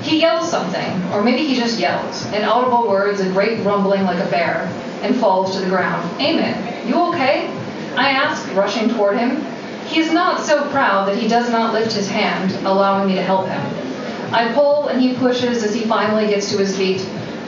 [0.02, 4.30] He yells something, or maybe he just yells, inaudible words, a great rumbling like a
[4.30, 6.08] bear, and falls to the ground.
[6.20, 6.86] Eamon.
[6.86, 7.48] you okay?
[7.96, 9.44] I ask, rushing toward him.
[9.86, 13.22] He is not so proud that he does not lift his hand, allowing me to
[13.22, 14.32] help him.
[14.32, 17.00] I pull and he pushes as he finally gets to his feet.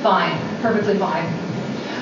[0.03, 1.33] Fine, perfectly fine.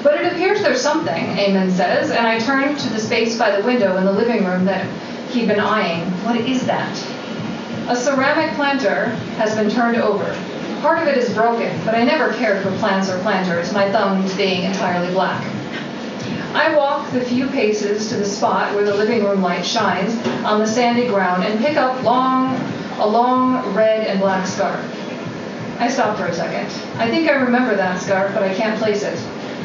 [0.07, 3.66] But it appears there's something, Eamon says, and I turn to the space by the
[3.66, 4.87] window in the living room that
[5.31, 6.05] he'd been eyeing.
[6.23, 6.97] What is that?
[7.88, 9.07] A ceramic planter
[9.38, 10.25] has been turned over.
[10.81, 14.33] Part of it is broken, but I never cared for plants or planters, my thumbs
[14.37, 15.45] being entirely black.
[16.55, 20.61] I walk the few paces to the spot where the living room light shines on
[20.61, 22.55] the sandy ground and pick up long,
[23.01, 24.81] a long red and black scarf.
[25.81, 26.66] I stop for a second.
[27.01, 29.19] I think I remember that scarf, but I can't place it.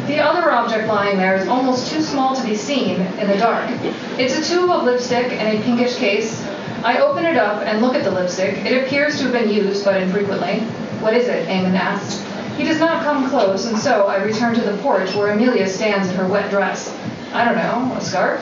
[0.08, 3.70] The other object lying there is almost too small to be seen in the dark.
[4.18, 6.44] It's a tube of lipstick in a pinkish case.
[6.84, 8.58] I open it up and look at the lipstick.
[8.66, 10.62] It appears to have been used, but infrequently.
[11.02, 11.48] What is it?
[11.48, 12.26] Eamon asks.
[12.58, 16.10] He does not come close, and so I return to the porch where Amelia stands
[16.10, 16.96] in her wet dress.
[17.34, 18.42] I don't know, a scarf?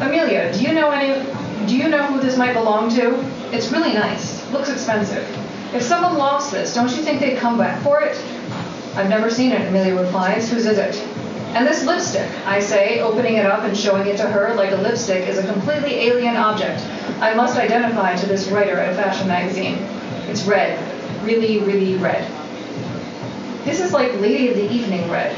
[0.00, 1.24] Amelia, do you know any
[1.66, 3.18] do you know who this might belong to?
[3.54, 4.46] It's really nice.
[4.50, 5.24] Looks expensive.
[5.74, 8.16] If someone lost this, don't you think they'd come back for it?
[8.96, 10.50] I've never seen it, Amelia replies.
[10.50, 10.94] Whose is it?
[11.54, 14.76] And this lipstick, I say, opening it up and showing it to her like a
[14.76, 16.80] lipstick is a completely alien object.
[17.20, 19.78] I must identify to this writer at a fashion magazine.
[20.28, 20.78] It's red.
[21.24, 22.28] Really, really red.
[23.64, 25.36] This is like Lady of the Evening red.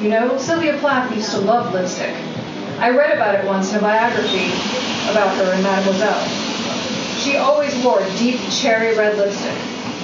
[0.00, 2.14] You know, Sylvia Plath used to love lipstick.
[2.78, 4.46] I read about it once in a biography
[5.10, 6.28] about her in Mademoiselle.
[7.18, 9.54] She always wore deep cherry red lipstick.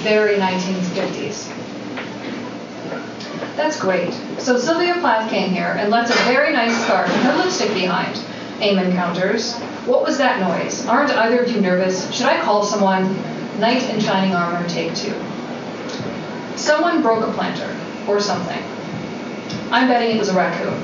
[0.03, 1.52] Very 1950s.
[3.55, 4.13] That's great.
[4.39, 8.15] So Sylvia Plath came here and left a very nice scarf and her lipstick behind.
[8.59, 9.55] Eamon counters.
[9.85, 10.85] What was that noise?
[10.87, 12.11] Aren't either of you nervous?
[12.13, 13.15] Should I call someone?
[13.59, 15.13] Knight in shining armor, take two.
[16.55, 17.69] Someone broke a planter,
[18.07, 18.61] or something.
[19.69, 20.81] I'm betting it was a raccoon.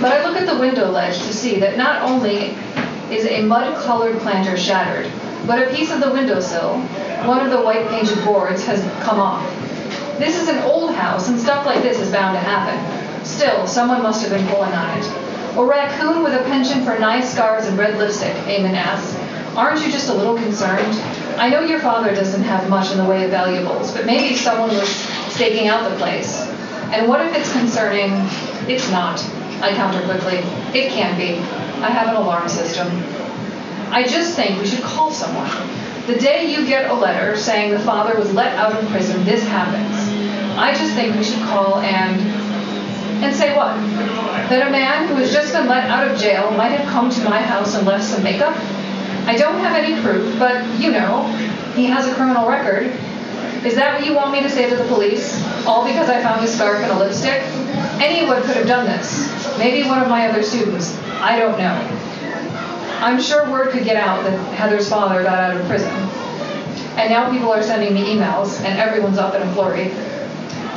[0.00, 2.56] But I look at the window ledge to see that not only
[3.14, 5.10] is a mud-colored planter shattered,
[5.46, 6.80] but a piece of the windowsill,
[7.26, 9.61] one of the white painted boards, has come off.
[10.18, 13.24] This is an old house, and stuff like this is bound to happen.
[13.24, 15.04] Still, someone must have been pulling on it.
[15.56, 18.34] A raccoon with a penchant for nice scars and red lipstick?
[18.46, 19.16] Eamon asks.
[19.56, 20.94] Aren't you just a little concerned?
[21.38, 24.70] I know your father doesn't have much in the way of valuables, but maybe someone
[24.70, 24.88] was
[25.32, 26.40] staking out the place.
[26.92, 28.12] And what if it's concerning?
[28.68, 29.22] It's not.
[29.60, 30.38] I counter quickly.
[30.78, 31.38] It can be.
[31.82, 32.88] I have an alarm system.
[33.92, 35.50] I just think we should call someone.
[36.06, 39.46] The day you get a letter saying the father was let out of prison, this
[39.46, 40.01] happens.
[40.58, 42.20] I just think we should call and
[43.22, 43.76] and say what?
[44.50, 47.24] That a man who has just been let out of jail might have come to
[47.24, 48.56] my house and left some makeup?
[49.26, 51.26] I don't have any proof, but you know,
[51.74, 52.86] he has a criminal record.
[53.64, 55.40] Is that what you want me to say to the police?
[55.66, 57.42] All because I found a scarf and a lipstick?
[58.02, 59.30] Anyone could have done this.
[59.56, 60.98] Maybe one of my other students.
[61.20, 62.02] I don't know.
[63.00, 65.90] I'm sure word could get out that Heather's father got out of prison.
[66.98, 69.92] And now people are sending me emails, and everyone's up in a flurry.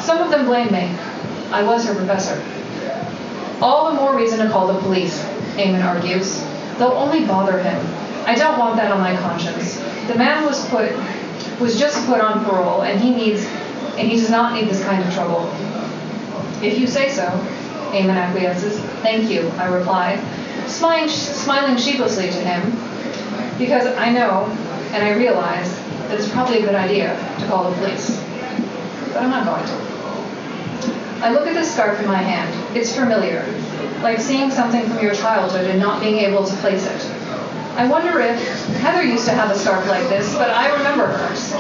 [0.06, 0.96] Some of them blame me.
[1.52, 2.40] I was her professor.
[3.60, 5.20] All the more reason to call the police,
[5.56, 6.42] Eamon argues.
[6.78, 7.84] They'll only bother him.
[8.28, 9.78] I don't want that on my conscience.
[10.08, 10.92] The man was put
[11.60, 13.46] was just put on parole and he needs
[13.98, 15.50] and he does not need this kind of trouble.
[16.62, 17.28] If you say so,
[17.92, 18.80] Eamon acquiesces.
[19.02, 20.18] Thank you, I reply,
[20.68, 22.72] smiling, smiling sheepishly to him,
[23.58, 24.46] because I know
[24.92, 25.76] and I realize
[26.10, 28.22] that it's probably a good idea to call the police.
[29.14, 29.95] But I'm not going to.
[31.26, 32.78] I look at the scarf in my hand.
[32.78, 33.44] It's familiar,
[34.04, 37.04] like seeing something from your childhood and not being able to place it.
[37.76, 38.38] I wonder if
[38.78, 41.52] Heather used to have a scarf like this, but I remember hers.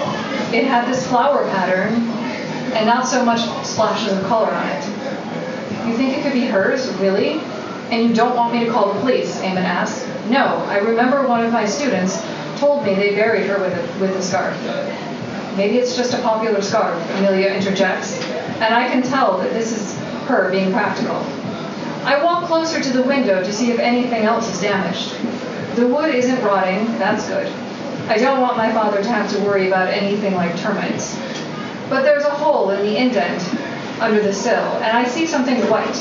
[0.53, 1.95] It had this flower pattern
[2.75, 4.85] and not so much splashes of color on it.
[5.87, 7.39] You think it could be hers, really?
[7.89, 9.35] And you don't want me to call the police?
[9.41, 10.07] Eamon asks.
[10.29, 12.23] No, I remember one of my students
[12.59, 14.55] told me they buried her with a, with a scarf.
[15.55, 18.21] Maybe it's just a popular scarf, Amelia interjects,
[18.59, 19.97] and I can tell that this is
[20.27, 21.15] her being practical.
[22.03, 25.15] I walk closer to the window to see if anything else is damaged.
[25.75, 27.47] The wood isn't rotting, that's good.
[28.09, 31.17] I don't want my father to have to worry about anything like termites.
[31.89, 33.41] But there's a hole in the indent
[34.01, 35.95] under the sill, and I see something white,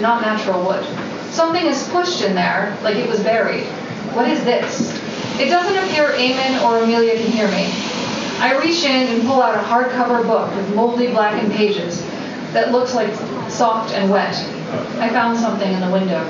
[0.00, 0.84] not natural wood.
[1.30, 3.64] Something is pushed in there like it was buried.
[4.14, 4.90] What is this?
[5.38, 7.72] It doesn't appear Eamon or Amelia can hear me.
[8.40, 12.02] I reach in and pull out a hardcover book with moldy blackened pages
[12.52, 13.12] that looks like
[13.50, 14.34] soft and wet.
[15.00, 16.22] I found something in the window.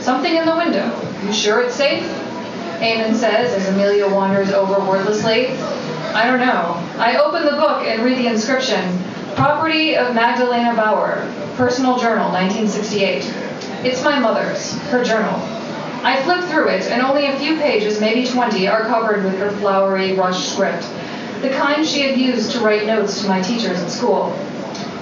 [0.00, 0.88] Something in the window.
[1.24, 2.04] You sure it's safe?
[2.78, 5.48] Eamon says as Amelia wanders over wordlessly.
[6.14, 6.74] I don't know.
[6.98, 9.02] I open the book and read the inscription
[9.34, 13.24] Property of Magdalena Bauer, Personal Journal, 1968.
[13.84, 15.38] It's my mother's, her journal.
[16.02, 19.50] I flip through it, and only a few pages, maybe 20, are covered with her
[19.58, 20.84] flowery rush script,
[21.42, 24.32] the kind she had used to write notes to my teachers at school.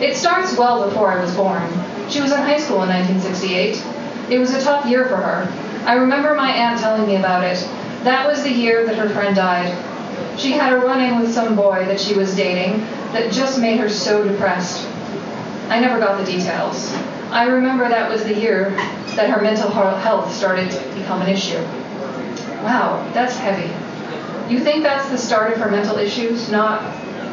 [0.00, 1.62] It starts well before I was born.
[2.10, 4.32] She was in high school in 1968.
[4.32, 5.48] It was a tough year for her.
[5.86, 7.58] I remember my aunt telling me about it.
[8.04, 9.72] That was the year that her friend died.
[10.38, 12.80] She had a run in with some boy that she was dating
[13.12, 14.86] that just made her so depressed.
[15.68, 16.92] I never got the details.
[17.30, 18.70] I remember that was the year
[19.16, 21.62] that her mental health started to become an issue.
[22.62, 23.72] Wow, that's heavy.
[24.48, 26.50] You think that's the start of her mental issues?
[26.50, 26.82] Not,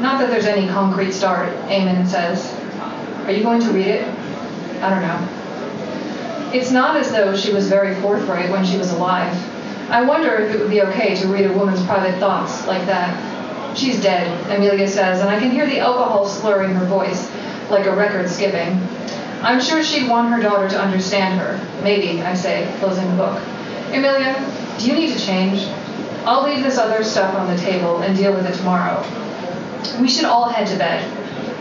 [0.02, 2.54] not that there's any concrete start, Eamon says.
[3.26, 4.08] Are you going to read it?
[4.82, 6.52] I don't know.
[6.54, 9.34] It's not as though she was very forthright when she was alive.
[9.90, 13.78] I wonder if it would be okay to read a woman's private thoughts like that.
[13.78, 17.30] She's dead, Amelia says, and I can hear the alcohol slurring her voice
[17.70, 18.82] like a record skipping.
[19.42, 21.84] I'm sure she'd want her daughter to understand her.
[21.84, 23.42] Maybe, I say, closing the book.
[23.94, 24.36] Amelia,
[24.78, 25.68] do you need to change?
[26.24, 29.02] I'll leave this other stuff on the table and deal with it tomorrow.
[30.00, 31.04] We should all head to bed.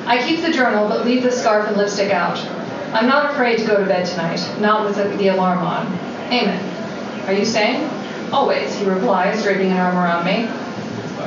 [0.06, 2.38] I keep the journal, but leave the scarf and lipstick out.
[2.92, 5.86] I'm not afraid to go to bed tonight, not with the, alarm on.
[6.28, 7.26] Eamon.
[7.26, 7.88] are you staying?
[8.32, 10.46] Always, he replies, draping an arm around me.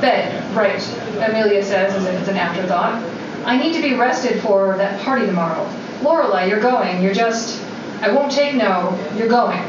[0.00, 0.82] Bed, right,
[1.28, 3.02] Amelia says as if it's an afterthought.
[3.44, 5.68] I need to be rested for that party tomorrow.
[6.02, 7.02] Lorelei, you're going.
[7.02, 7.62] You're just.
[8.00, 8.98] I won't take no.
[9.16, 9.60] You're going.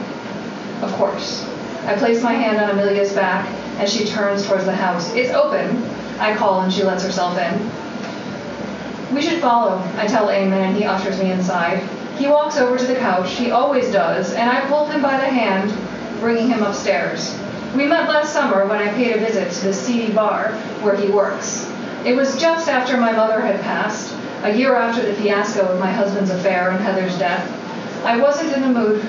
[0.82, 1.46] Of course.
[1.86, 3.48] I place my hand on Amelia's back
[3.80, 5.14] as she turns towards the house.
[5.14, 5.84] It's open.
[6.20, 9.16] I call and she lets herself in.
[9.16, 11.80] We should follow, I tell Eamon, and he ushers me inside.
[12.18, 15.28] He walks over to the couch, he always does, and I pull him by the
[15.28, 15.72] hand
[16.20, 17.38] bringing him upstairs.
[17.76, 21.10] We met last summer when I paid a visit to the seedy bar where he
[21.10, 21.72] works.
[22.04, 25.92] It was just after my mother had passed, a year after the fiasco of my
[25.92, 27.46] husband's affair and Heather's death.
[28.06, 29.08] I wasn't in the mood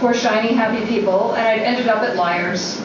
[0.00, 2.80] for shiny, happy people, and I'd ended up at Liars.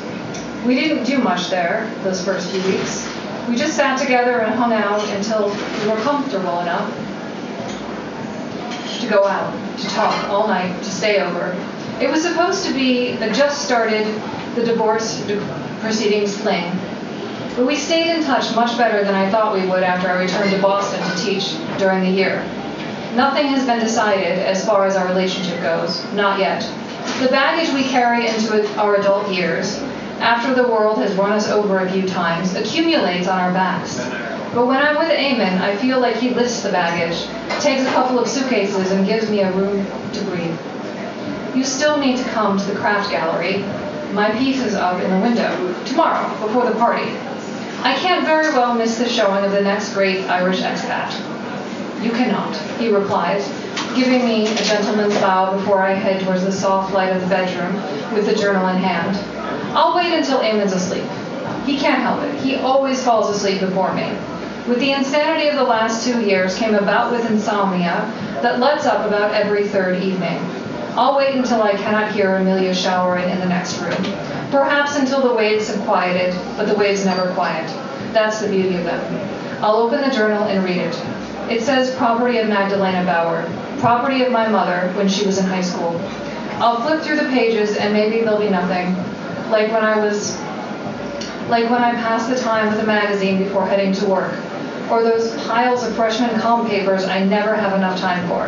[0.66, 3.08] We didn't do much there those first few weeks.
[3.50, 6.90] We just sat together and hung out until we were comfortable enough
[9.02, 11.56] to go out, to talk all night, to stay over,
[12.00, 14.08] It was supposed to be a just started
[14.56, 15.24] the divorce
[15.82, 16.72] proceedings thing,
[17.56, 20.52] but we stayed in touch much better than I thought we would after I returned
[20.52, 22.44] to Boston to teach during the year.
[23.16, 26.64] Nothing has been decided as far as our relationship goes, not yet.
[27.22, 29.78] The baggage we carry into our adult years,
[30.18, 34.00] after the world has run us over a few times, accumulates on our backs.
[34.56, 37.28] But when I'm with Eamon, I feel like he lifts the baggage,
[37.62, 40.58] takes a couple of suitcases, and gives me a room to breathe.
[41.56, 43.60] You still need to come to the craft gallery.
[44.14, 47.12] My piece is up in the window tomorrow before the party.
[47.84, 51.14] I can't very well miss the showing of the next great Irish expat.
[52.04, 53.48] You cannot, he replies,
[53.96, 57.76] giving me a gentleman's bow before I head towards the soft light of the bedroom
[58.14, 59.18] with the journal in hand.
[59.76, 61.10] I'll wait until Eamon's asleep.
[61.66, 62.40] He can't help it.
[62.42, 64.16] He always falls asleep before me.
[64.68, 68.12] With the insanity of the last two years came about with insomnia
[68.42, 70.40] that lets up about every third evening.
[70.96, 74.04] I'll wait until I cannot hear Amelia showering in the next room.
[74.52, 77.68] Perhaps until the waves have quieted, but the waves never quiet.
[78.14, 79.64] That's the beauty of them.
[79.64, 80.96] I'll open the journal and read it.
[81.50, 83.44] It says property of Magdalena Bauer,
[83.82, 86.00] property of my mother when she was in high school.
[86.62, 88.96] I'll flip through the pages and maybe there'll be nothing.
[89.50, 90.40] Like when I was
[91.50, 94.34] like when I passed the time with a magazine before heading to work,
[94.90, 98.48] or those piles of freshman com papers I never have enough time for.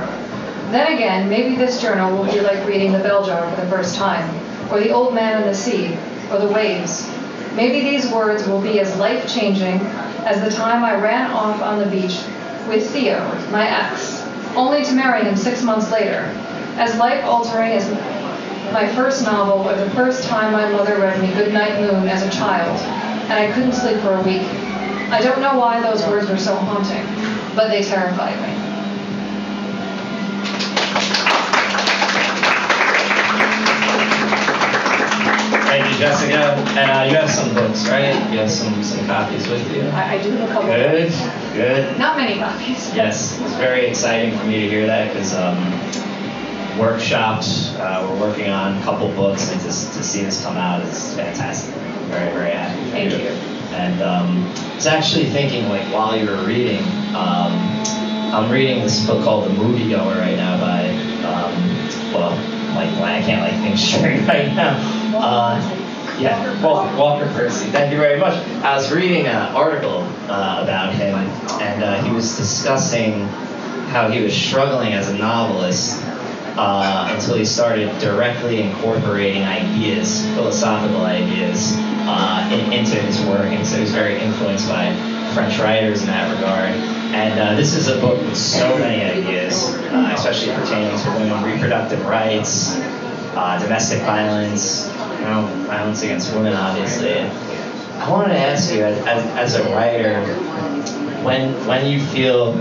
[0.72, 3.96] Then again, maybe this journal will be like reading The Bell Jar for the first
[3.96, 4.30] time,
[4.72, 5.98] or The Old Man and the Sea,
[6.32, 7.10] or The Waves.
[7.56, 9.82] Maybe these words will be as life changing
[10.26, 12.22] as the time I ran off on the beach
[12.68, 13.20] with Theo,
[13.52, 14.13] my ex,
[14.56, 16.32] only to marry him six months later.
[16.78, 17.90] As life altering as
[18.72, 22.30] my first novel, or the first time my mother read me Goodnight Moon as a
[22.30, 22.80] child,
[23.30, 24.48] and I couldn't sleep for a week.
[25.12, 27.06] I don't know why those words were so haunting,
[27.56, 28.63] but they terrified me.
[36.04, 36.36] Jessica.
[36.80, 38.14] And uh, you have some books, right?
[38.32, 39.84] You have some, some copies with you?
[39.84, 40.68] I, I do have a couple.
[40.70, 41.10] Good,
[41.54, 41.98] good.
[41.98, 42.94] Not many copies.
[42.94, 45.58] Yes, it's very exciting for me to hear that because um,
[46.78, 49.72] workshops, uh, we're working on a couple books, and to, to
[50.04, 51.74] see this come out is fantastic.
[52.10, 52.92] Very, very happy.
[52.92, 53.30] Thank you.
[53.74, 56.84] And um, I was actually thinking, like, while you were reading,
[57.16, 57.54] um,
[58.34, 60.90] I'm reading this book called The Moviegoer right now by,
[61.24, 62.32] um, well,
[62.76, 64.78] like, I can't like think straight right now.
[65.16, 65.83] Uh,
[66.20, 67.66] yeah, Walker, Percy.
[67.72, 68.34] Thank you very much.
[68.64, 71.16] I was reading an article uh, about him,
[71.60, 73.28] and uh, he was discussing
[73.90, 76.02] how he was struggling as a novelist
[76.58, 81.74] uh, until he started directly incorporating ideas, philosophical ideas,
[82.06, 84.94] uh, in, into his work, and so he was very influenced by
[85.34, 86.70] French writers in that regard.
[87.14, 91.44] And uh, this is a book with so many ideas, uh, especially pertaining to women,
[91.44, 92.76] reproductive rights,
[93.36, 94.88] uh, domestic violence,
[95.24, 97.22] Um, violence against women, obviously.
[97.22, 100.22] I wanted to ask you, as, as, a writer,
[101.24, 102.52] when when you feel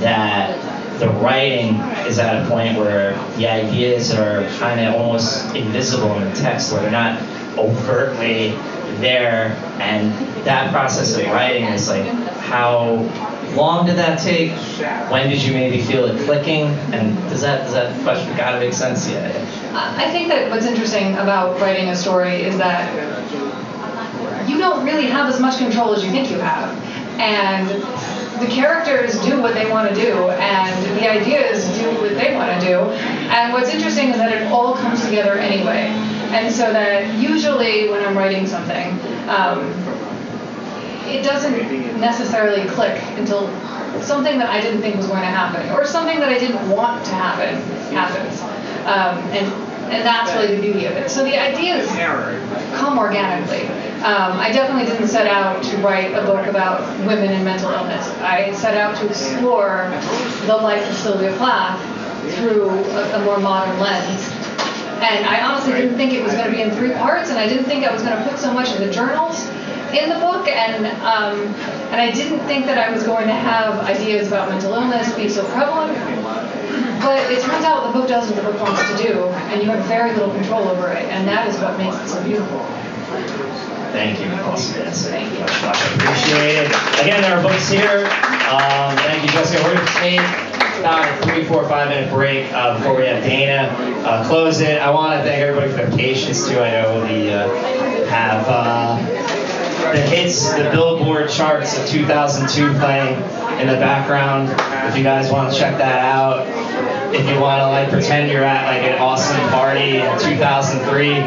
[0.00, 0.58] that
[0.98, 6.28] the writing is at a point where the ideas are kind of almost invisible in
[6.28, 7.22] the text, where they're not
[7.56, 8.50] overtly
[8.98, 10.12] there, and
[10.44, 12.06] that process of writing is like
[12.40, 12.96] how
[13.54, 14.52] long did that take?
[15.10, 16.62] When did you maybe feel it clicking?
[16.92, 19.08] And does that does that question of make sense?
[19.08, 19.28] Yeah.
[19.74, 22.92] I think that what's interesting about writing a story is that
[24.48, 26.76] you don't really have as much control as you think you have,
[27.18, 27.68] and
[28.40, 32.60] the characters do what they want to do, and the ideas do what they want
[32.60, 32.80] to do.
[33.30, 35.86] And what's interesting is that it all comes together anyway.
[36.32, 38.98] And so that usually when I'm writing something,
[39.28, 39.70] um,
[41.06, 43.48] it doesn't necessarily click until
[44.02, 47.04] something that I didn't think was going to happen, or something that I didn't want
[47.04, 47.54] to happen
[47.92, 48.40] happens.
[48.86, 51.10] Um, and and that's really the beauty of it.
[51.10, 51.86] So the ideas
[52.74, 53.66] come organically.
[54.02, 58.08] Um, I definitely didn't set out to write a book about women and mental illness.
[58.20, 59.90] I set out to explore
[60.46, 61.78] the life of Sylvia Plath
[62.36, 64.28] through a, a more modern lens.
[65.02, 67.48] And I honestly didn't think it was going to be in three parts, and I
[67.48, 69.46] didn't think I was going to put so much of the journals
[69.92, 71.38] in the book, and um,
[71.90, 75.28] and I didn't think that I was going to have ideas about mental illness be
[75.28, 75.92] so prevalent.
[77.02, 79.68] But it turns out the book does what the book wants to do, and you
[79.70, 82.60] have very little control over it, and that is what makes it so beautiful.
[83.92, 84.80] Thank you, Awesome.
[84.80, 85.40] Yes, thank you.
[85.40, 86.70] Much, much appreciated.
[87.02, 88.06] Again, there are books here.
[88.48, 89.62] Um, thank you, Jessica.
[89.62, 90.20] We're going to take
[90.78, 93.68] about a three, four, five minute break uh, before we have Dana
[94.06, 94.80] uh, close it.
[94.80, 96.58] I want to thank everybody for their patience too.
[96.58, 97.48] I know we uh,
[98.06, 98.48] have
[99.90, 103.16] the hits, the Billboard charts of 2002 playing
[103.60, 104.48] in the background.
[104.88, 106.46] If you guys want to check that out.
[107.14, 111.18] if you want to like pretend you're at like an awesome party in 2003.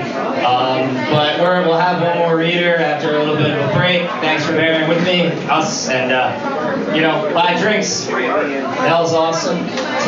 [0.46, 4.10] Um, but we're, we'll have one more reader after a little bit of a break.
[4.22, 8.06] Thanks for bearing with me, us, and uh, you know, buy drinks.
[8.06, 9.58] That was awesome.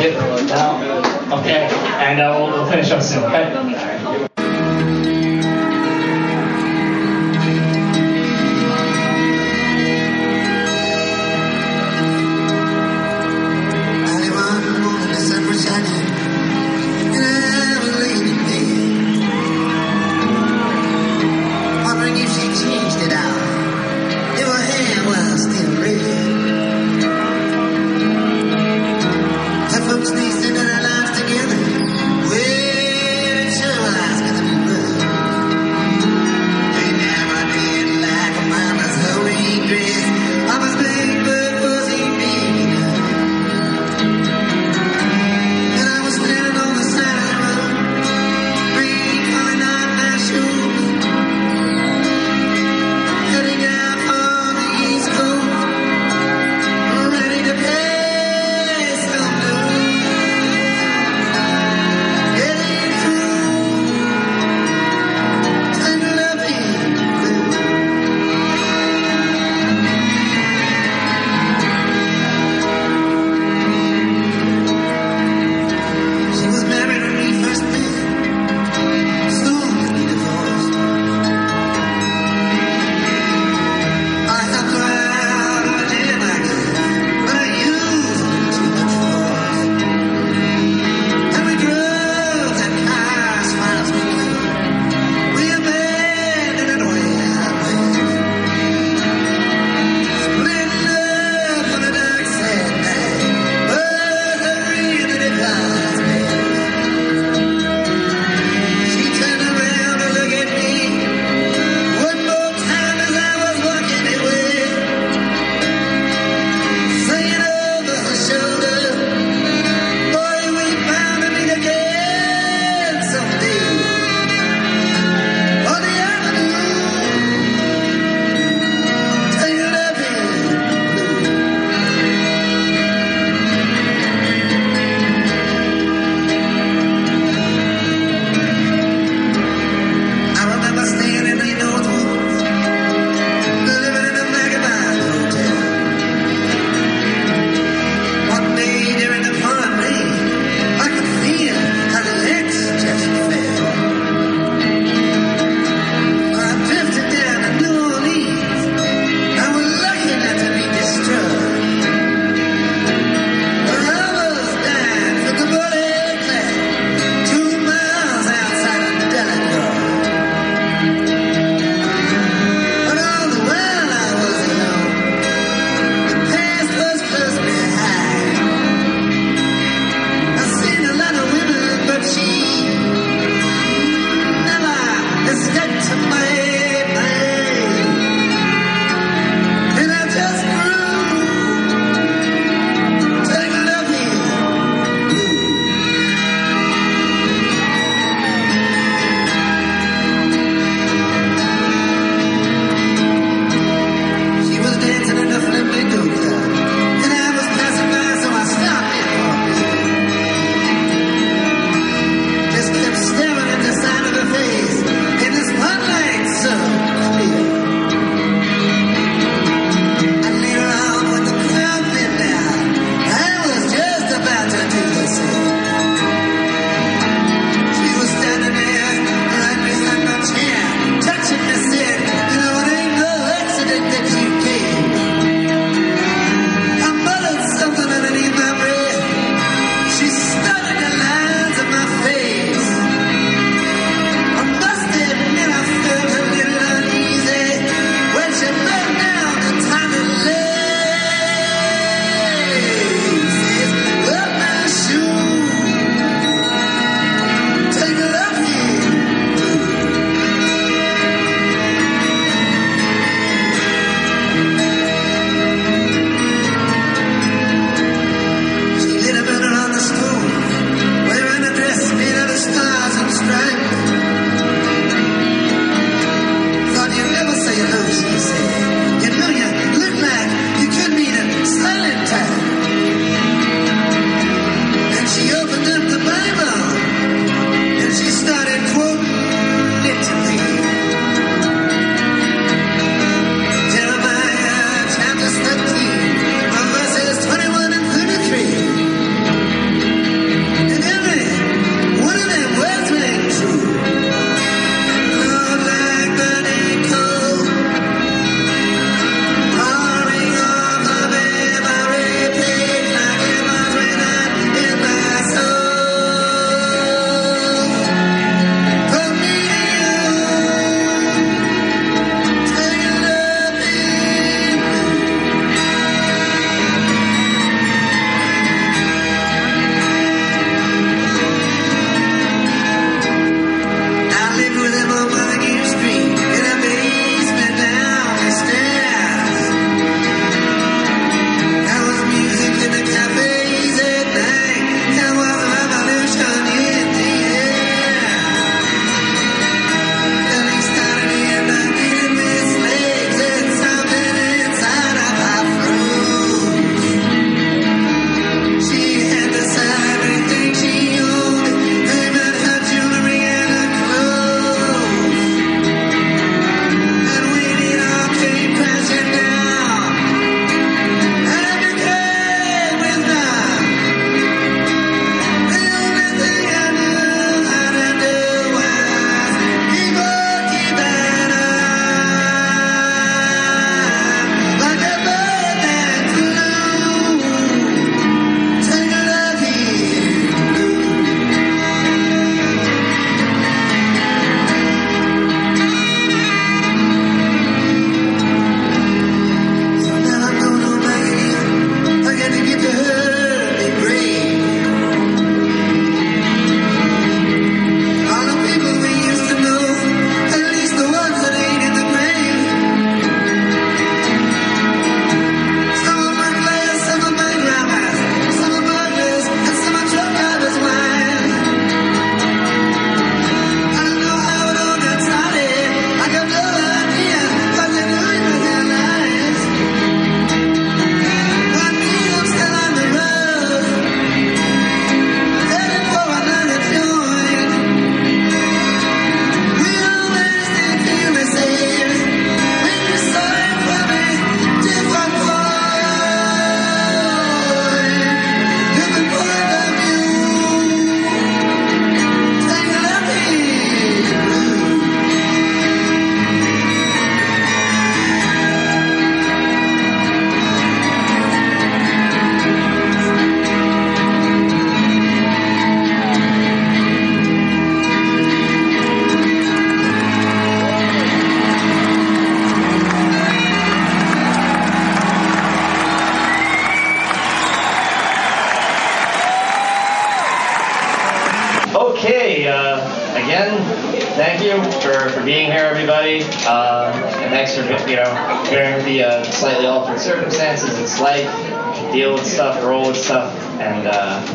[0.00, 0.14] Tip
[0.48, 1.38] now.
[1.40, 1.68] Okay,
[2.02, 3.24] and uh, we'll, we'll finish up soon.
[3.24, 4.47] Okay.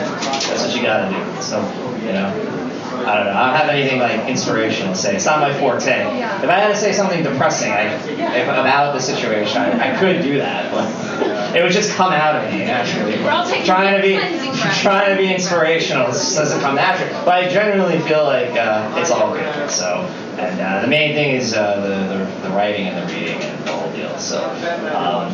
[0.04, 1.42] That's what you gotta do.
[1.42, 1.60] So
[2.06, 2.60] you know.
[2.94, 3.34] I don't know.
[3.34, 5.16] I don't have anything like inspirational to say.
[5.16, 5.92] It's not my forte.
[5.92, 10.22] If I had to say something depressing I, if, about the situation, I, I could
[10.22, 13.16] do that, but it would just come out of me naturally.
[13.66, 14.16] Trying to be
[14.82, 17.12] trying to be inspirational doesn't come naturally.
[17.26, 19.70] But I genuinely feel like uh, it's all good.
[19.70, 20.06] So,
[20.38, 23.66] and uh, the main thing is uh, the, the the writing and the reading and
[23.66, 24.18] the whole deal.
[24.18, 24.50] So,
[24.96, 25.34] um,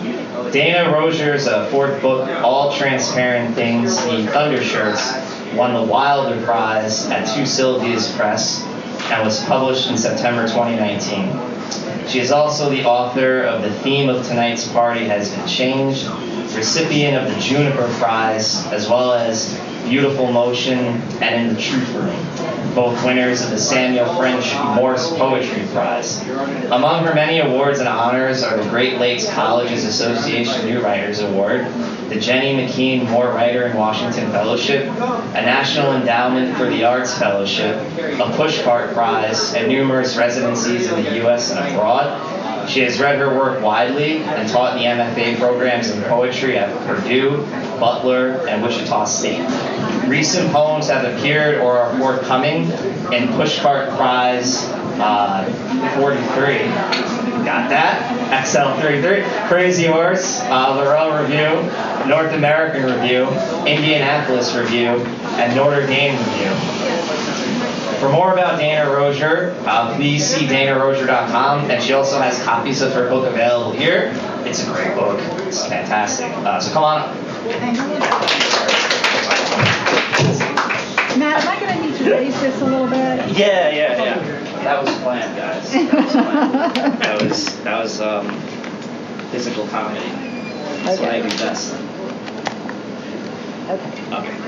[0.52, 5.14] Dana Roeser's uh, fourth book, All Transparent Things, the Thunder Shirts,
[5.54, 8.64] won the Wilder Prize at Two Sylvias Press
[9.12, 12.08] and was published in September 2019.
[12.08, 16.06] She is also the author of The Theme of Tonight's Party Has Been Changed,
[16.55, 20.77] recipient of the Juniper Prize, as well as Beautiful Motion
[21.21, 26.21] and In the Truth Room, both winners of the Samuel French Morse Poetry Prize.
[26.69, 31.65] Among her many awards and honors are the Great Lakes Colleges Association New Writers Award,
[32.09, 37.75] the Jenny McKean Moore Writer in Washington Fellowship, a National Endowment for the Arts Fellowship,
[37.77, 41.51] a Pushcart Prize, and numerous residencies in the U.S.
[41.51, 42.28] and abroad.
[42.70, 46.70] She has read her work widely and taught in the MFA programs in poetry at
[46.86, 47.38] Purdue,
[47.80, 49.41] Butler, and Wichita State.
[50.07, 52.65] Recent poems have appeared or are forthcoming
[53.11, 54.65] in Pushcart Prize
[55.01, 55.45] uh,
[55.99, 56.59] 43.
[57.43, 58.45] Got that?
[58.45, 59.47] XL33.
[59.47, 63.28] Crazy Horse, uh, Laurel Review, North American Review,
[63.65, 64.89] Indianapolis Review,
[65.39, 67.09] and Notre Dame Review.
[68.00, 71.70] For more about Dana Roeser, uh, please see danaroeser.com.
[71.70, 74.14] And she also has copies of her book available here.
[74.45, 75.20] It's a great book.
[75.47, 76.32] It's fantastic.
[76.32, 77.16] Uh, so come on up.
[81.18, 83.38] Matt, am I going to need to raise this a little bit?
[83.38, 84.20] Yeah, yeah, yeah.
[84.64, 85.72] That was planned, guys.
[85.72, 87.02] That was planned.
[87.02, 88.39] That was that was um,
[89.32, 90.08] physical comedy.
[90.84, 91.74] That's what I do best.
[93.70, 94.04] Okay.
[94.16, 94.39] Okay.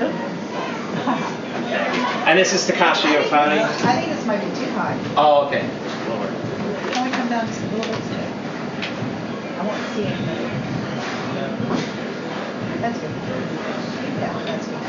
[1.72, 3.58] And this is Takashi Yofani.
[3.62, 4.98] I think this might be too high.
[5.16, 5.62] Oh, okay.
[6.08, 6.28] Lower.
[6.92, 8.28] Can we come down just a little bit?
[9.58, 10.18] I won't see it.
[12.82, 13.10] That's good.
[14.20, 14.82] Yeah, that's good.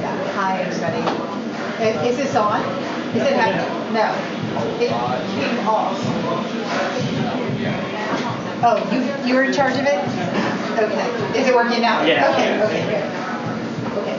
[0.00, 1.02] Yeah, hi, everybody.
[1.84, 2.60] I- Is this on?
[3.14, 3.92] Is it happening?
[3.92, 4.14] No.
[4.80, 5.98] It came off.
[8.66, 9.98] Oh, you, you were in charge of it?
[10.78, 11.38] Okay.
[11.38, 12.02] Is it working now?
[12.04, 12.30] Yeah.
[12.32, 13.98] Okay, okay, good.
[13.98, 14.18] Okay.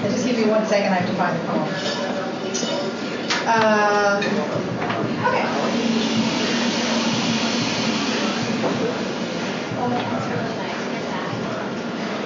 [0.00, 1.68] Uh, Just give me one second, I have to find the poem.
[3.48, 4.22] Um,
[5.26, 5.44] okay.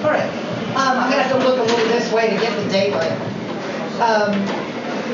[0.03, 0.29] All right.
[0.75, 3.11] Um, I'm gonna have to look a little this way to get the daylight.
[4.01, 4.33] Um,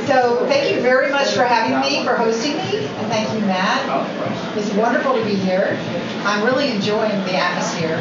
[0.07, 3.85] so thank you very much for having me, for hosting me, and thank you, Matt.
[4.57, 5.77] It's wonderful to be here.
[6.25, 7.99] I'm really enjoying the atmosphere.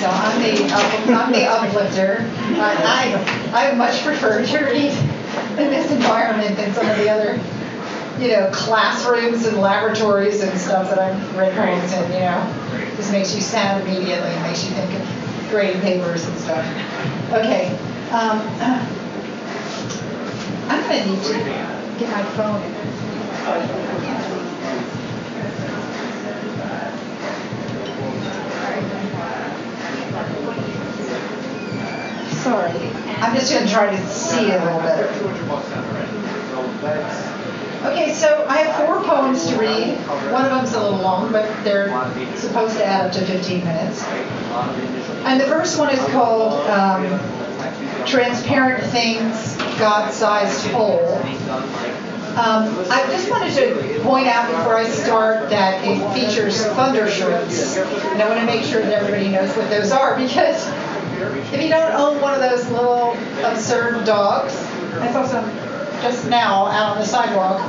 [0.00, 0.72] So I'm the
[1.14, 2.30] I'm the uplifter.
[2.62, 4.92] I, I much prefer to read
[5.58, 7.40] in this environment than some of the other,
[8.18, 12.12] you know, classrooms and laboratories and stuff that I've read poems in.
[12.12, 12.54] You know,
[12.96, 15.06] just makes you sad immediately and makes you think of
[15.50, 16.64] grading papers and stuff.
[17.32, 17.68] Okay.
[18.10, 18.40] Um,
[20.68, 21.32] I'm gonna need to
[21.98, 22.62] get my phone.
[32.42, 32.72] Sorry.
[33.20, 35.06] I'm just gonna try to see it a little better.
[37.84, 39.96] Okay, so I have four poems to read.
[40.32, 41.88] One of them's a little long, but they're
[42.36, 44.02] supposed to add up to 15 minutes.
[45.24, 47.06] And the first one is called um,
[48.06, 51.16] Transparent Things, God-Sized Hole.
[52.32, 57.76] Um, I just wanted to point out before I start that it features thunder shirts.
[57.76, 60.66] And I want to make sure that everybody knows what those are because
[61.52, 63.12] if you don't own one of those little
[63.44, 64.54] absurd dogs,
[64.96, 65.44] I saw some
[66.02, 67.62] just now out on the sidewalk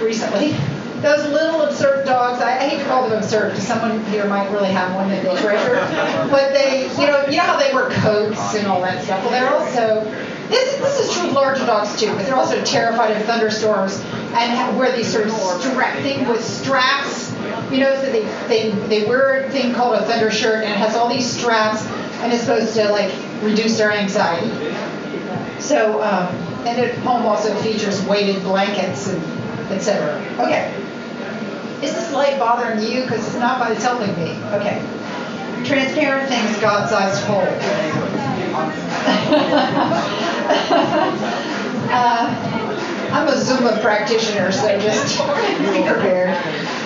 [0.00, 0.54] recently.
[1.00, 4.48] Those little absurd dogs, I, I hate to call them absurd because someone here might
[4.52, 5.74] really have one that they treasure.
[6.30, 9.20] But they, you know, you know how they wear coats and all that stuff.
[9.24, 10.04] Well, they're also
[10.48, 14.00] this, this is true of larger dogs too, but they're also terrified of thunderstorms
[14.34, 17.32] and wear these sort of stra- thing with straps.
[17.72, 20.76] You know, so they, they they wear a thing called a thunder shirt and it
[20.76, 21.84] has all these straps
[22.22, 23.12] and it's supposed to like
[23.42, 24.48] reduce their anxiety.
[25.60, 26.34] So, um,
[26.66, 29.22] and the poem also features weighted blankets and
[29.72, 30.20] etc.
[30.38, 30.72] Okay.
[31.82, 33.02] Is this light bothering you?
[33.02, 34.40] Because it's not, but it's helping me.
[34.54, 34.80] Okay.
[35.64, 37.40] Transparent things, God-sized hole.
[41.90, 42.52] uh,
[43.12, 45.18] I'm a Zumba practitioner, so just
[45.72, 46.36] be prepared.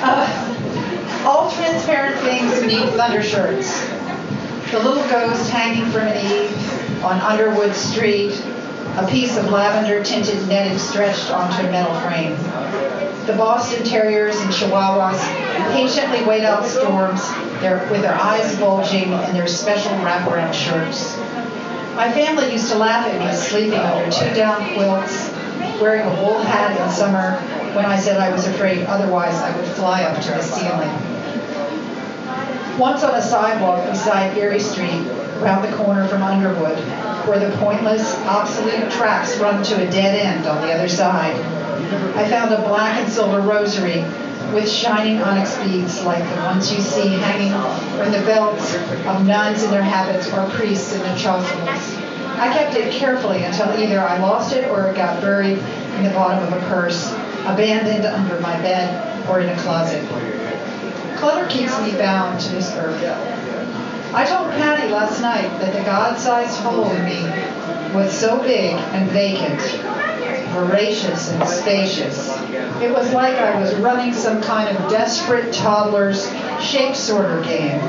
[0.02, 3.86] Uh, all transparent things need thunder shirts.
[4.72, 8.32] The little ghost hanging from an eave on Underwood Street,
[8.96, 12.32] a piece of lavender tinted netting stretched onto a metal frame.
[13.26, 15.20] The Boston Terriers and Chihuahuas
[15.72, 21.16] patiently wait out storms their, with their eyes bulging and their special wraparound shirts.
[21.94, 25.30] My family used to laugh at me sleeping under two down quilts,
[25.80, 27.36] wearing a wool hat in summer
[27.74, 31.05] when I said I was afraid otherwise I would fly up to the ceiling.
[32.78, 35.06] Once on a sidewalk beside Erie Street,
[35.40, 36.78] around the corner from Underwood,
[37.26, 41.34] where the pointless, obsolete tracks run to a dead end on the other side,
[42.16, 44.04] I found a black and silver rosary
[44.52, 47.52] with shining onyx beads like the ones you see hanging
[47.98, 52.02] from the belts of nuns in their habits or priests in their chasubles.
[52.38, 55.58] I kept it carefully until either I lost it or it got buried
[55.96, 57.12] in the bottom of a purse,
[57.46, 60.02] abandoned under my bed, or in a closet.
[61.16, 63.02] Clutter keeps me bound to this earth.
[64.14, 67.22] I told Patty last night that the God-sized hole in me
[67.94, 69.60] was so big and vacant,
[70.52, 72.28] voracious and spacious.
[72.80, 77.80] It was like I was running some kind of desperate toddler's shape sorter game,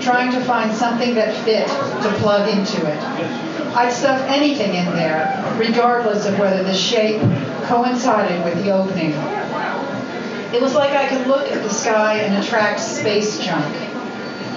[0.00, 3.00] trying to find something that fit to plug into it.
[3.74, 7.20] I'd stuff anything in there, regardless of whether the shape
[7.64, 9.12] coincided with the opening.
[10.52, 13.72] It was like I could look at the sky and attract space junk.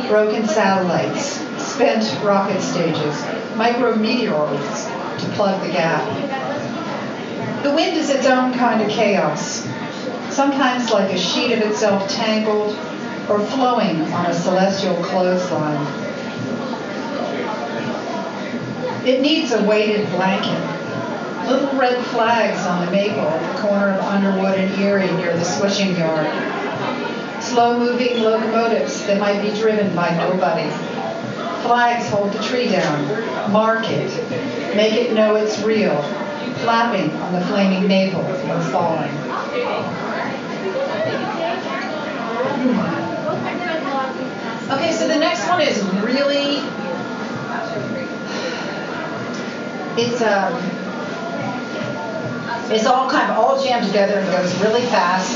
[0.08, 3.16] Broken satellites, spent rocket stages,
[3.54, 6.04] micrometeoroids to plug the gap.
[7.64, 9.68] The wind is its own kind of chaos,
[10.30, 12.76] sometimes like a sheet of itself tangled
[13.30, 15.86] or flowing on a celestial clothesline.
[19.06, 20.73] It needs a weighted blanket,
[21.48, 25.44] little red flags on the maple at the corner of Underwood and Erie near the
[25.44, 26.28] swishing yard,
[27.44, 30.70] slow moving locomotives that might be driven by nobody.
[31.64, 36.02] Flags hold the tree down, mark it, make it know it's real,
[36.62, 39.12] flapping on the flaming maple or falling.
[44.72, 46.58] Okay, so the next one is really,
[49.98, 50.83] it's um,
[52.72, 55.36] it's all kind of all jammed together and goes really fast.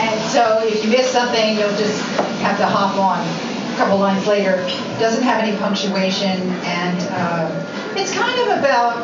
[0.00, 2.00] And so if you miss something, you'll just
[2.42, 4.56] have to hop on a couple lines later.
[4.60, 9.00] It doesn't have any punctuation, and uh, it's kind of about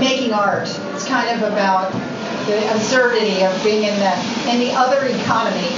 [0.00, 0.68] making art.
[0.94, 1.92] It's kind of about
[2.46, 4.12] the absurdity of being in the
[4.50, 5.70] in the other economy.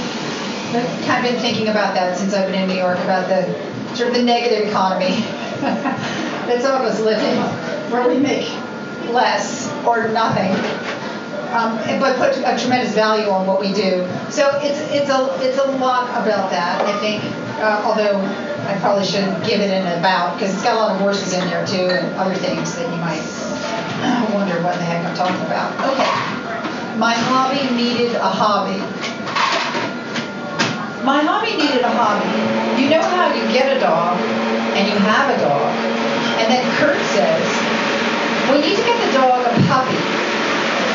[0.73, 3.45] I've kind of been thinking about that since I've been in New York about the
[3.95, 5.15] sort of the negative economy
[5.61, 7.39] that's all of us living,
[7.91, 8.49] where we make
[9.09, 10.53] less or nothing,
[11.55, 14.07] um, but put a tremendous value on what we do.
[14.29, 16.81] So it's it's a it's a lot about that.
[16.81, 17.23] I think,
[17.63, 18.19] uh, although
[18.67, 21.47] I probably shouldn't give it an about because it's got a lot of horses in
[21.47, 23.23] there too and other things that you might
[24.35, 25.71] wonder what the heck I'm talking about.
[25.95, 26.11] Okay,
[26.99, 28.79] my hobby needed a hobby.
[31.05, 32.81] My hobby needed a hobby.
[32.81, 34.19] You know how you get a dog
[34.75, 35.71] and you have a dog,
[36.41, 37.74] and then Kurt says,
[38.51, 39.97] we need to get the dog a puppy.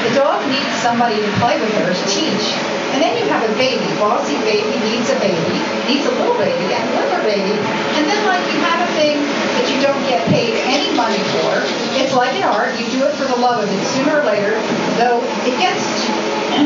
[0.08, 2.46] The dog needs somebody to play with her to teach.
[2.96, 3.84] And then you have a baby.
[4.00, 7.54] Bossy baby needs a baby, needs a little baby, and another baby.
[8.00, 11.62] And then like you have a thing that you don't get paid any money for.
[12.00, 13.82] It's like in art, you do it for the love of it.
[13.94, 14.56] Sooner or later,
[14.98, 15.84] though, it gets,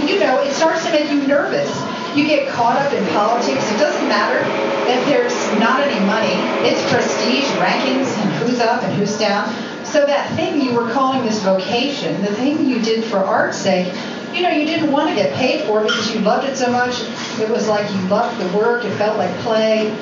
[0.08, 1.68] you know, it starts to make you nervous.
[2.16, 3.66] You get caught up in politics.
[3.72, 4.40] It doesn't matter
[4.86, 6.38] that there's not any money.
[6.62, 9.50] It's prestige, rankings, and who's up and who's down.
[9.94, 13.94] So that thing you were calling this vocation, the thing you did for art's sake,
[14.34, 16.68] you know, you didn't want to get paid for it because you loved it so
[16.72, 17.00] much.
[17.38, 18.84] It was like you loved the work.
[18.84, 19.92] It felt like play.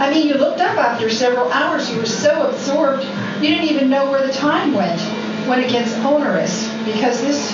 [0.00, 1.88] I mean, you looked up after several hours.
[1.88, 3.04] You were so absorbed,
[3.40, 5.00] you didn't even know where the time went
[5.46, 7.48] when it gets onerous because this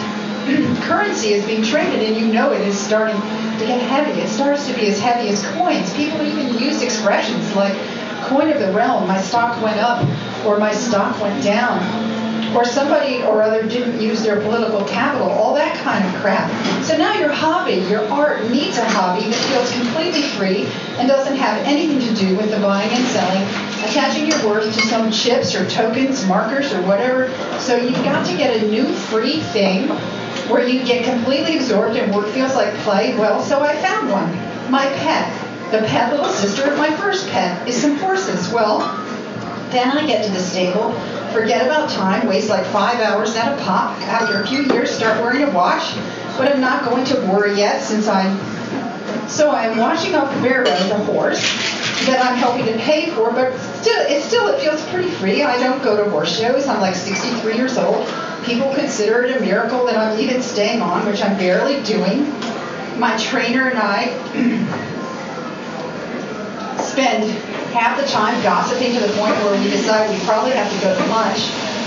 [0.88, 4.22] currency is being traded and you know it is starting to get heavy.
[4.22, 5.94] It starts to be as heavy as coins.
[5.94, 7.76] People even use expressions like
[8.22, 10.02] coin of the realm, my stock went up
[10.44, 12.16] or my stock went down
[12.54, 16.50] or somebody or other didn't use their political capital, all that kind of crap.
[16.84, 20.66] So now your hobby, your art needs a hobby that feels completely free
[20.98, 23.42] and doesn't have anything to do with the buying and selling,
[23.84, 27.30] attaching your worth to some chips or tokens, markers or whatever.
[27.58, 29.88] So you've got to get a new free thing
[30.48, 33.16] where you get completely absorbed and work feels like play.
[33.18, 34.30] Well, so I found one.
[34.70, 35.44] My pet.
[35.70, 38.50] The pet little sister of my first pet is some horses.
[38.50, 38.80] Well,
[39.70, 40.92] then I get to the stable
[41.32, 43.98] forget about time, waste like five hours at a pop.
[44.02, 45.94] After a few years, start wearing a watch,
[46.36, 48.38] but I'm not going to worry yet since I'm.
[49.28, 51.42] So I'm watching up Vero, the horse,
[52.06, 55.42] that I'm helping to pay for, but still, it still it feels pretty free.
[55.42, 56.66] I don't go to horse shows.
[56.66, 58.08] I'm like 63 years old.
[58.44, 62.30] People consider it a miracle that I'm even staying on, which I'm barely doing.
[62.98, 64.06] My trainer and I
[66.82, 70.78] spend half the time gossiping to the point where we decide we probably have to
[70.80, 71.40] go to lunch.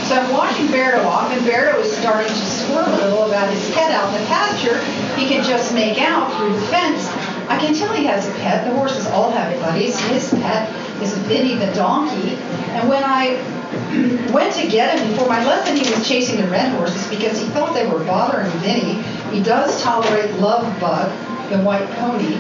[0.08, 3.72] So I'm watching Berto off, and Berto is starting to squirm a little about his
[3.72, 4.78] pet out in the pasture.
[5.16, 7.08] He can just make out through the fence.
[7.48, 8.68] I can tell he has a pet.
[8.68, 9.98] The horses all have buddies.
[10.08, 10.70] His pet
[11.02, 12.36] is Vinny the donkey.
[12.76, 13.36] And when I
[14.34, 17.48] went to get him before my lesson, he was chasing the red horses because he
[17.50, 19.02] thought they were bothering Vinny.
[19.32, 21.10] He does tolerate Love Bug,
[21.50, 22.36] the white pony,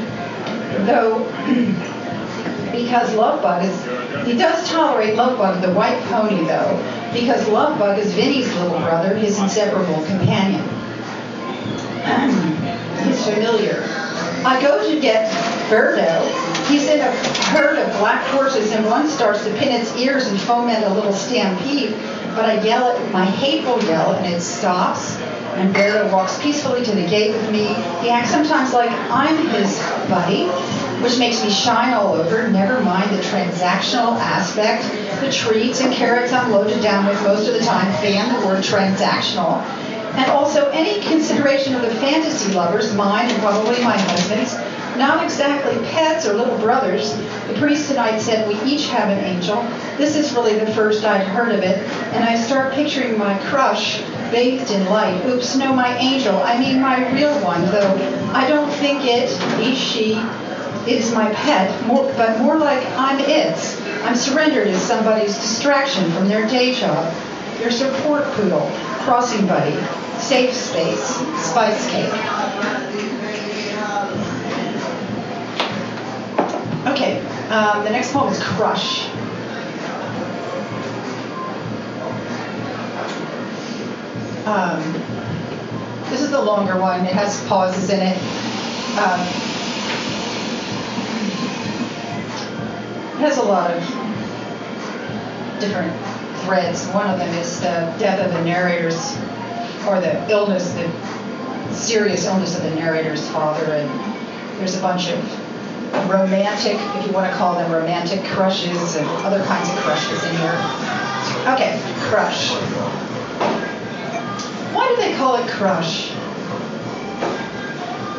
[0.85, 1.25] though
[2.71, 6.77] because Lovebug is, he does tolerate Lovebug, the white pony, though,
[7.13, 10.63] because Lovebug is Vinny's little brother, his inseparable companion.
[13.03, 13.83] He's familiar.
[14.43, 15.31] I go to get
[15.69, 16.67] Birdo.
[16.67, 17.11] He's in a
[17.51, 21.13] herd of black horses, and one starts to pin its ears and foment a little
[21.13, 21.93] stampede.
[22.35, 25.17] But I yell it, my hateful yell, and it stops.
[25.55, 27.67] And Birdo walks peacefully to the gate with me.
[28.01, 29.77] He acts sometimes like I'm his
[30.09, 30.45] buddy,
[31.01, 34.83] which makes me shine all over, never mind the transactional aspect.
[35.21, 38.63] The treats and carrots I'm loaded down with most of the time ban the word
[38.63, 39.61] transactional.
[40.13, 44.55] And also any consideration of the fantasy lovers, mine and probably my husband's,
[44.97, 47.15] not exactly pets or little brothers.
[47.47, 49.63] The priest tonight said we each have an angel.
[49.97, 51.77] This is really the first I've heard of it,
[52.13, 55.25] and I start picturing my crush bathed in light.
[55.25, 56.35] Oops, no, my angel.
[56.37, 59.29] I mean my real one, though I don't think it,
[59.59, 60.13] he, she,
[60.87, 63.79] is my pet, more, but more like I'm its.
[64.03, 67.13] I'm surrendered as somebody's distraction from their day job.
[67.59, 68.69] Their support poodle,
[69.01, 69.75] crossing buddy,
[70.17, 72.11] safe space, spice cake.
[76.87, 77.19] Okay,
[77.49, 79.07] um, the next poem is Crush.
[84.45, 84.81] Um,
[86.09, 87.05] this is the longer one.
[87.05, 88.17] It has pauses in it.
[88.97, 89.50] Um,
[93.21, 93.79] has a lot of
[95.59, 95.93] different
[96.41, 96.87] threads.
[96.87, 99.15] One of them is the death of the narrator's,
[99.87, 100.89] or the illness, the
[101.71, 105.19] serious illness of the narrator's father, and there's a bunch of
[106.09, 110.35] romantic, if you want to call them romantic crushes and other kinds of crushes in
[110.37, 110.57] here.
[111.53, 112.53] Okay, crush.
[114.73, 116.11] Why do they call it crush?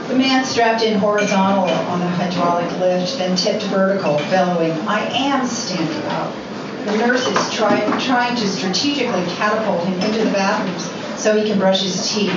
[0.09, 5.46] The man strapped in horizontal on the hydraulic lift, then tipped vertical, bellowing, I am
[5.46, 6.34] standing up.
[6.84, 10.90] The nurse is try, trying to strategically catapult him into the bathrooms
[11.20, 12.34] so he can brush his teeth.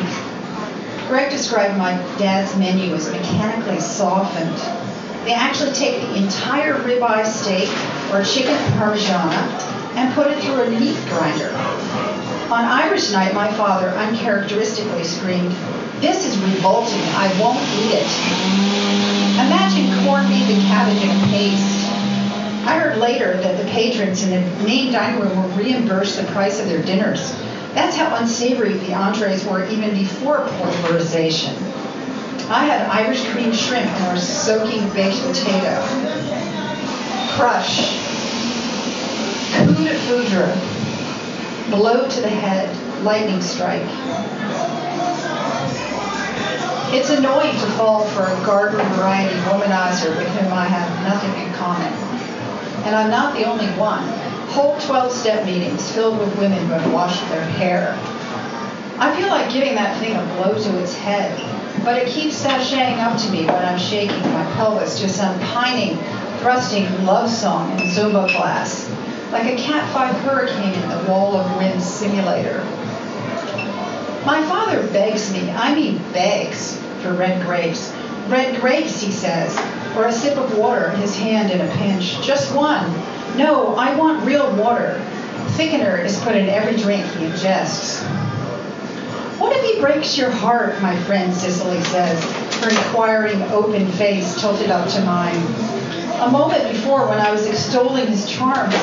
[1.08, 4.58] Greg described my dad's menu as mechanically softened.
[5.26, 7.70] They actually take the entire ribeye steak
[8.14, 9.34] or chicken parmigiana
[9.96, 11.50] and put it through a meat grinder.
[12.52, 15.56] On Irish night, my father uncharacteristically screamed,
[16.02, 17.02] this is revolting.
[17.16, 18.10] I won't eat it.
[19.46, 21.86] Imagine corned beef and cabbage in a paste.
[22.68, 26.60] I heard later that the patrons in the main dining room were reimbursed the price
[26.60, 27.32] of their dinners.
[27.74, 31.54] That's how unsavory the entrees were even before pulverization.
[32.50, 35.82] I had Irish cream shrimp and our soaking baked potato.
[37.32, 37.98] Crush.
[39.56, 40.56] Coup de foudre.
[41.70, 43.04] Blow to the head.
[43.04, 43.86] Lightning strike.
[46.94, 51.52] It's annoying to fall for a garden variety womanizer with whom I have nothing in
[51.54, 51.92] common.
[52.86, 54.04] And I'm not the only one.
[54.50, 57.98] Whole 12 step meetings filled with women who have washed their hair.
[58.98, 61.38] I feel like giving that thing a blow to its head,
[61.84, 65.98] but it keeps sashaying up to me when I'm shaking my pelvis to some pining,
[66.40, 68.90] thrusting love song in Zumba class,
[69.32, 72.64] like a Cat 5 hurricane in the Wall of Wind simulator.
[74.26, 77.94] My father begs me, I mean begs, for red grapes.
[78.28, 79.56] Red grapes, he says,
[79.96, 82.20] or a sip of water, his hand in a pinch.
[82.24, 82.90] Just one.
[83.38, 85.00] No, I want real water.
[85.58, 88.04] Thickener is put in every drink he ingests.
[89.38, 92.24] What if he breaks your heart, my friend Cicely says,
[92.64, 95.38] her inquiring open face tilted up to mine.
[96.22, 98.74] A moment before when I was extolling his charms,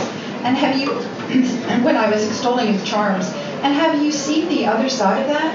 [0.44, 0.92] and have you
[1.82, 3.32] when I was extolling his charms,
[3.62, 5.54] and have you seen the other side of that?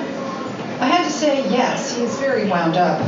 [0.81, 3.01] I had to say yes, he is very wound up.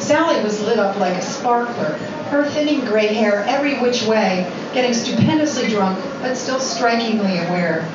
[0.00, 1.96] Sally was lit up like a sparkler.
[2.30, 7.88] her thinning gray hair every which way, getting stupendously drunk, but still strikingly aware.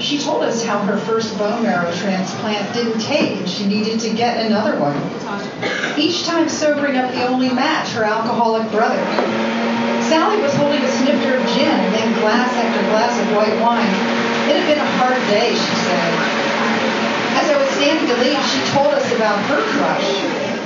[0.00, 4.10] She told us how her first bone marrow transplant didn't take and she needed to
[4.14, 4.96] get another one.
[5.98, 9.04] Each time sobering up the only match, her alcoholic brother.
[10.02, 14.23] Sally was holding a snifter of gin and then glass after glass of white wine.
[14.44, 16.12] It had been a hard day, she said.
[17.40, 20.04] As I was standing to leave, she told us about her crush,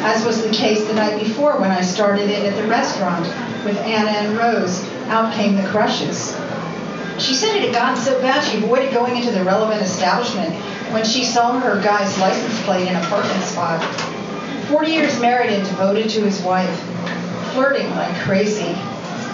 [0.03, 3.25] as was the case the night before when I started in at the restaurant
[3.65, 4.83] with Anna and Rose.
[5.09, 6.37] Out came the crushes.
[7.19, 10.55] She said it had gotten so bad she avoided going into the relevant establishment
[10.93, 13.81] when she saw her guy's license plate in a parking spot.
[14.67, 16.79] Forty years married and devoted to his wife,
[17.53, 18.77] flirting like crazy.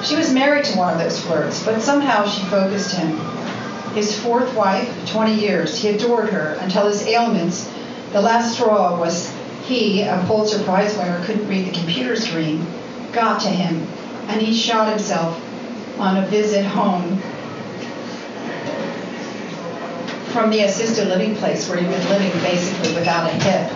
[0.03, 3.19] She was married to one of those flirts, but somehow she focused him.
[3.95, 7.71] His fourth wife, 20 years, he adored her until his ailments,
[8.13, 9.33] the last straw was
[9.67, 12.67] he, a Pulitzer Prize winner, couldn't read the computer screen,
[13.13, 13.87] got to him,
[14.29, 15.41] and he shot himself
[15.99, 17.19] on a visit home
[20.33, 23.71] from the assisted living place where he'd been living basically without a hip.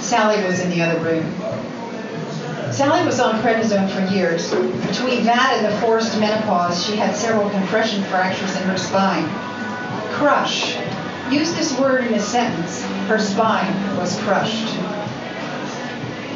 [0.00, 1.24] Sally was in the other room.
[2.74, 4.50] Sally was on prednisone for years.
[4.50, 9.28] Between that and the forced menopause, she had several compression fractures in her spine.
[10.14, 10.76] Crush.
[11.30, 12.82] Use this word in a sentence.
[13.06, 14.74] Her spine was crushed.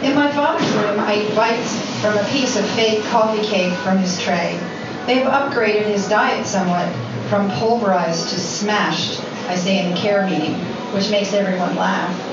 [0.04, 3.98] In my father's room, I eat bites from a piece of fake coffee cake from
[3.98, 4.60] his tray.
[5.06, 6.88] They have upgraded his diet somewhat
[7.28, 10.54] from pulverized to smashed, I say in the care meeting,
[10.94, 12.27] which makes everyone laugh.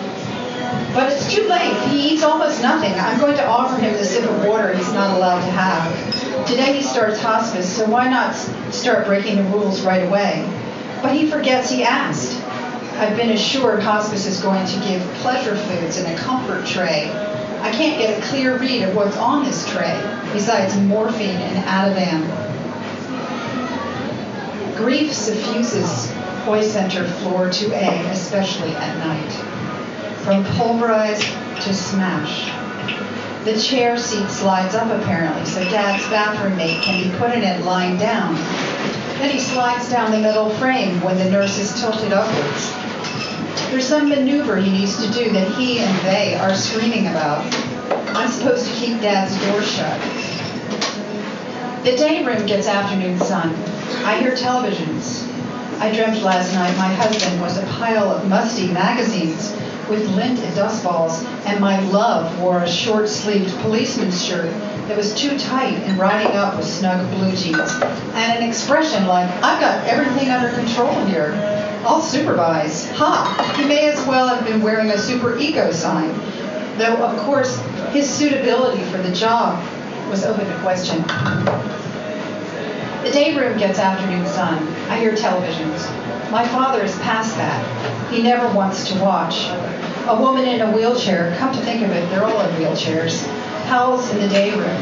[0.96, 1.76] But it's too late.
[1.90, 2.94] He eats almost nothing.
[2.94, 6.48] I'm going to offer him the sip of water he's not allowed to have.
[6.48, 8.34] Today he starts hospice, so why not
[8.74, 10.50] start breaking the rules right away?
[11.04, 12.42] But he forgets he asked.
[12.96, 17.12] I've been assured hospice is going to give pleasure foods in a comfort tray
[17.66, 20.00] I can't get a clear read of what's on this tray
[20.32, 22.22] besides morphine and Ativan.
[24.78, 26.12] Grief suffuses
[26.44, 29.55] Hoy Center floor 2A, especially at night.
[30.26, 31.22] From pulverized
[31.62, 32.50] to smash.
[33.46, 37.64] The chair seat slides up apparently, so Dad's bathroom mate can be put in it
[37.64, 38.34] lying down.
[39.20, 42.74] Then he slides down the middle frame when the nurse is tilted upwards.
[43.70, 47.46] There's some maneuver he needs to do that he and they are screaming about.
[48.16, 50.02] I'm supposed to keep Dad's door shut.
[51.84, 53.54] The day room gets afternoon sun.
[54.04, 55.30] I hear televisions.
[55.80, 59.56] I dreamt last night my husband was a pile of musty magazines
[59.90, 64.52] with lint and dust balls, and my love wore a short sleeved policeman's shirt
[64.88, 69.30] that was too tight and riding up with snug blue jeans, and an expression like,
[69.44, 71.34] I've got everything under control here.
[71.86, 72.90] I'll supervise.
[72.92, 73.54] Ha!
[73.58, 76.10] He may as well have been wearing a super ego sign.
[76.78, 77.60] Though, of course,
[77.92, 79.64] his suitability for the job
[80.10, 81.02] was open to question.
[83.04, 84.68] The day room gets afternoon sun.
[84.90, 86.05] I hear televisions.
[86.36, 88.12] My father is past that.
[88.12, 89.48] He never wants to watch.
[90.10, 93.26] A woman in a wheelchair, come to think of it, they're all in wheelchairs,
[93.68, 94.82] howls in the day room.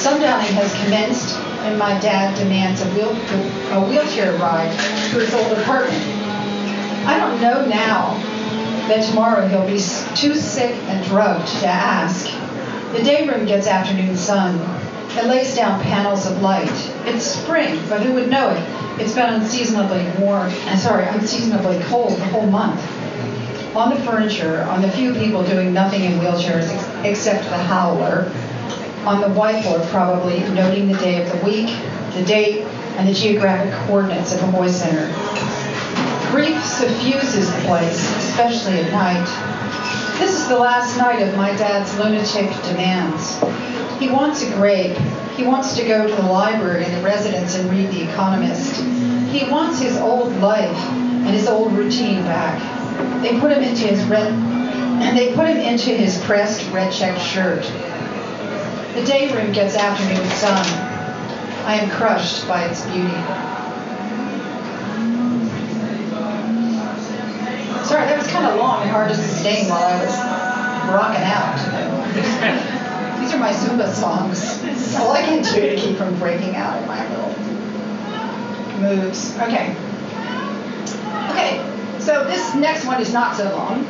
[0.00, 1.36] Sundowning has commenced,
[1.66, 4.72] and my dad demands a, wheel, a wheelchair ride
[5.10, 6.02] to his old apartment.
[7.06, 8.14] I don't know now
[8.88, 9.82] that tomorrow he'll be
[10.16, 12.30] too sick and drugged to ask.
[12.96, 14.58] The day room gets afternoon sun.
[15.16, 16.70] It lays down panels of light.
[17.06, 19.00] It's spring, but who would know it?
[19.00, 22.80] It's been unseasonably warm, uh, sorry, unseasonably cold the whole month.
[23.74, 28.30] On the furniture, on the few people doing nothing in wheelchairs ex- except the howler,
[29.04, 31.74] on the whiteboard probably noting the day of the week,
[32.14, 32.64] the date,
[32.96, 35.06] and the geographic coordinates of a Hoy Center.
[36.30, 40.18] Grief suffuses the place, especially at night.
[40.18, 43.38] This is the last night of my dad's lunatic demands.
[43.98, 44.96] He wants a grape.
[45.36, 48.80] He wants to go to the library in the residence and read The Economist.
[49.30, 53.22] He wants his old life and his old routine back.
[53.22, 57.20] They put him into his red and they put him into his pressed red checked
[57.20, 57.62] shirt.
[58.94, 60.64] The day room gets afternoon sun.
[61.66, 63.08] I am crushed by its beauty.
[67.84, 70.14] Sorry, that was kind of long and hard to sustain while I was
[70.94, 72.74] rocking out.
[73.28, 74.94] These are my Zumba songs.
[74.94, 77.38] All I can do to keep from breaking out in my little
[78.80, 79.36] moves.
[79.36, 79.76] Okay.
[81.28, 83.86] Okay, so this next one is not so long.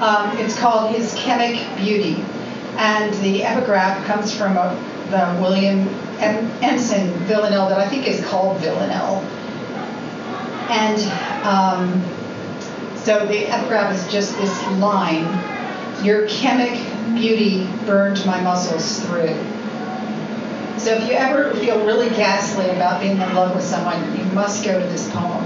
[0.00, 2.16] Um, it's called His Chemic Beauty.
[2.78, 4.74] And the epigraph comes from a,
[5.10, 5.86] the William
[6.18, 6.50] M.
[6.60, 9.22] Ensign villanelle that I think is called villanelle.
[10.68, 11.00] And
[11.46, 12.02] um,
[12.96, 19.34] so the epigraph is just this line Your chemic beauty burned my muscles through.
[20.78, 24.64] So if you ever feel really ghastly about being in love with someone, you must
[24.64, 25.44] go to this poem.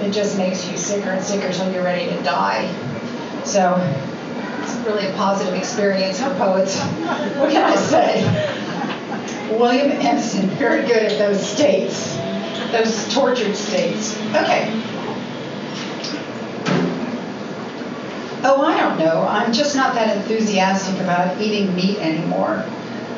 [0.00, 2.72] It just makes you sicker and sicker until you're ready to die.
[3.44, 3.76] So
[4.62, 6.80] it's really a positive experience for poets.
[7.38, 8.58] What can I say?
[9.58, 12.16] William Empson, very good at those states,
[12.70, 14.16] those tortured states.
[14.34, 14.97] Okay.
[18.44, 19.26] Oh, I don't know.
[19.26, 22.64] I'm just not that enthusiastic about eating meat anymore,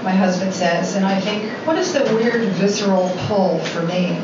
[0.03, 0.97] my husband says.
[0.97, 4.19] And I think, what is the weird visceral pull for me?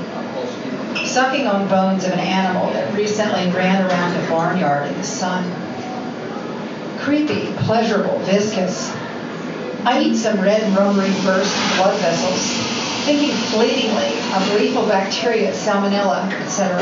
[1.05, 5.45] Sucking on bones of an animal that recently ran around a barnyard in the sun.
[7.01, 8.91] Creepy, pleasurable, viscous.
[9.85, 16.81] I eat some red rotary burst blood vessels, thinking fleetingly of lethal bacteria, salmonella, etc.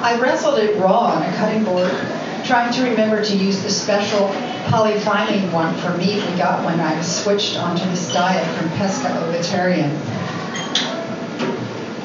[0.00, 1.90] I wrestled it raw on a cutting board
[2.44, 4.28] trying to remember to use the special
[4.66, 9.90] polyphylline one for meat we got when I switched onto this diet from pesca-ovitarian.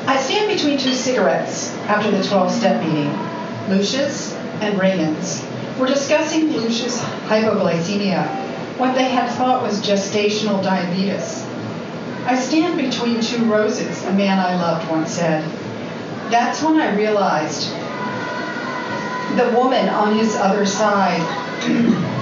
[0.07, 3.11] I stand between two cigarettes after the 12-step meeting,
[3.69, 5.45] Lucia's and Raymond's.
[5.79, 11.43] We're discussing Lucia's hypoglycemia, what they had thought was gestational diabetes.
[12.25, 15.43] I stand between two roses, a man I loved once said.
[16.31, 17.71] That's when I realized
[19.37, 21.21] the woman on his other side.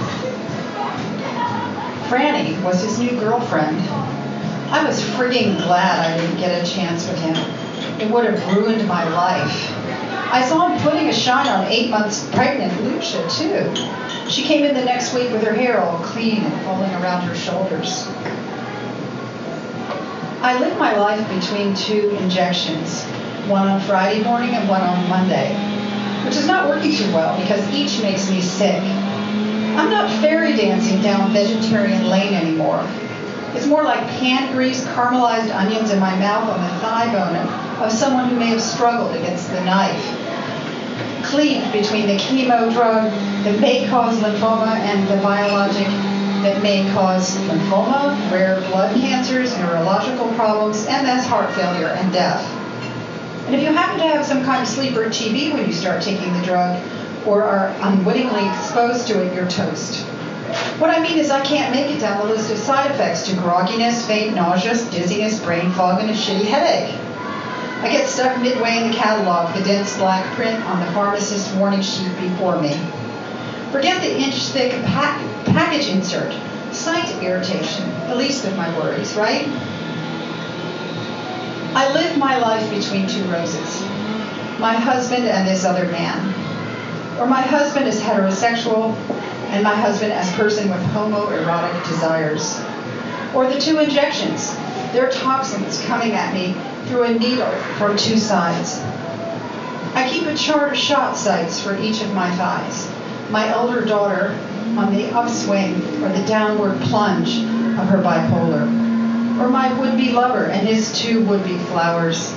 [2.08, 3.80] Franny was his new girlfriend.
[4.70, 7.36] I was frigging glad I didn't get a chance with him.
[8.00, 9.72] It would have ruined my life.
[10.30, 14.30] I saw him putting a shine on eight months pregnant Lucia, too.
[14.30, 17.34] She came in the next week with her hair all clean and falling around her
[17.34, 18.06] shoulders.
[20.42, 23.04] I live my life between two injections,
[23.48, 25.65] one on Friday morning and one on Monday
[26.26, 28.82] which is not working too well because each makes me sick.
[28.82, 32.84] I'm not fairy dancing down vegetarian lane anymore.
[33.54, 37.36] It's more like pan grease, caramelized onions in my mouth on the thigh bone
[37.80, 40.04] of someone who may have struggled against the knife.
[41.24, 43.04] Cleaved between the chemo drug
[43.44, 45.86] that may cause lymphoma and the biologic
[46.42, 52.65] that may cause lymphoma, rare blood cancers, neurological problems, MS, heart failure, and death.
[53.46, 56.32] And if you happen to have some kind of sleeper TB when you start taking
[56.32, 56.82] the drug
[57.24, 60.04] or are unwittingly exposed to it, you're toast.
[60.80, 63.36] What I mean is I can't make it down the list of side effects to
[63.36, 66.94] grogginess, faint, nausea, dizziness, brain fog, and a shitty headache.
[67.82, 71.82] I get stuck midway in the catalog, the dense black print on the pharmacist's warning
[71.82, 72.74] sheet before me.
[73.70, 76.34] Forget the inch-thick pack- package insert.
[76.72, 79.46] Sight irritation, the least of my worries, right?
[81.76, 83.82] I live my life between two roses
[84.58, 87.20] my husband and this other man.
[87.20, 88.94] Or my husband is heterosexual
[89.50, 92.58] and my husband as person with homoerotic desires.
[93.34, 94.56] Or the two injections,
[94.94, 98.80] their toxins coming at me through a needle from two sides.
[99.94, 102.90] I keep a chart of shot sites for each of my thighs.
[103.30, 104.30] My elder daughter
[104.78, 107.40] on the upswing or the downward plunge
[107.78, 108.95] of her bipolar
[109.38, 112.34] or my would-be lover and his two would-be flowers.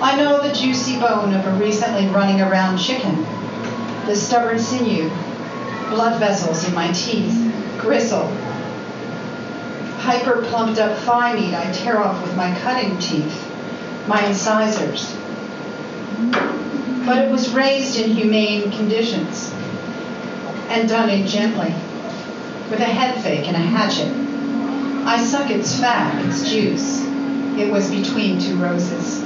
[0.00, 3.24] I know the juicy bone of a recently running around chicken,
[4.06, 5.08] the stubborn sinew,
[5.90, 8.26] blood vessels in my teeth, gristle,
[10.02, 13.48] hyper plumped up thigh meat I tear off with my cutting teeth,
[14.08, 15.16] my incisors.
[17.06, 19.52] But it was raised in humane conditions
[20.68, 21.72] and done it gently,
[22.68, 24.31] with a head fake and a hatchet.
[25.04, 27.02] I suck its fat, its juice.
[27.58, 29.20] It was between two roses.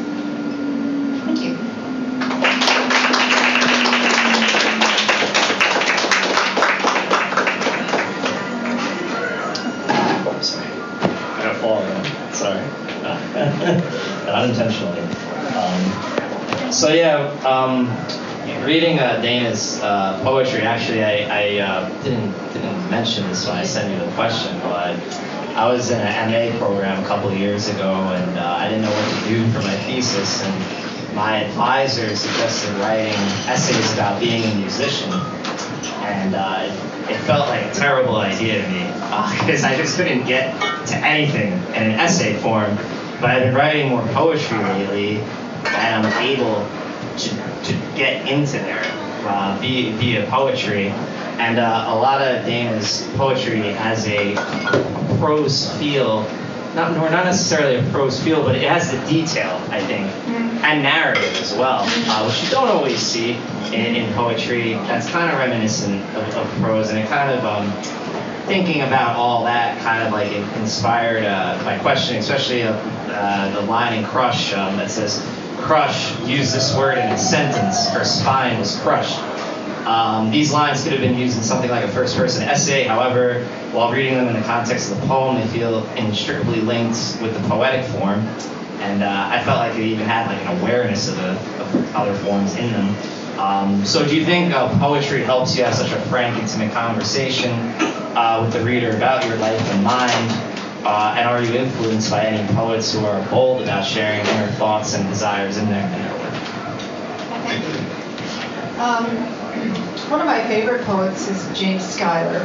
[1.24, 1.56] Thank you.
[10.42, 10.66] sorry.
[10.66, 12.32] I got fall again.
[12.32, 12.60] Sorry.
[14.26, 15.00] Not intentionally.
[15.54, 17.86] Um, so yeah, um,
[18.64, 20.62] reading uh, Dana's uh, poetry.
[20.62, 24.96] Actually, I, I uh, didn't didn't mention this when I sent you the question, but
[25.64, 29.22] was in an MA program a couple years ago, and uh, I didn't know what
[29.22, 33.14] to do for my thesis, and my advisor suggested writing
[33.48, 35.10] essays about being a musician,
[36.04, 36.68] and uh,
[37.08, 38.84] it felt like a terrible idea to me
[39.40, 40.52] because uh, I just couldn't get
[40.88, 42.76] to anything in an essay form.
[43.18, 45.18] But I've been writing more poetry lately,
[45.64, 46.68] and I'm able
[47.16, 47.28] to,
[47.64, 48.84] to get into there
[49.24, 50.92] uh, via, via poetry.
[51.38, 54.34] And uh, a lot of Dana's poetry has a,
[55.18, 56.22] prose feel,
[56.74, 60.06] not, or not necessarily a prose feel, but it has the detail, I think,
[60.64, 63.32] and narrative as well, uh, which you don't always see
[63.72, 64.74] in, in poetry.
[64.74, 67.70] That's kind of reminiscent of, of, prose, and it kind of um,
[68.46, 73.60] thinking about all that kind of like it inspired uh, my question, especially uh, uh,
[73.60, 75.24] the line in Crush um, that says,
[75.58, 79.18] Crush used this word in a sentence, her spine was crushed.
[79.86, 83.44] Um, these lines could have been used in something like a first person essay, however,
[83.70, 87.48] while reading them in the context of the poem, they feel inextricably linked with the
[87.48, 88.18] poetic form.
[88.80, 91.30] And uh, I felt like it even had like an awareness of, the,
[91.62, 92.96] of other forms in them.
[93.38, 97.52] Um, so, do you think uh, poetry helps you have such a frank, intimate conversation
[98.16, 100.32] uh, with the reader about your life and mind?
[100.84, 104.94] Uh, and are you influenced by any poets who are bold about sharing their thoughts
[104.94, 106.32] and desires in their, in their work?
[108.78, 109.45] Um,
[110.08, 112.44] one of my favorite poets is James Schuyler.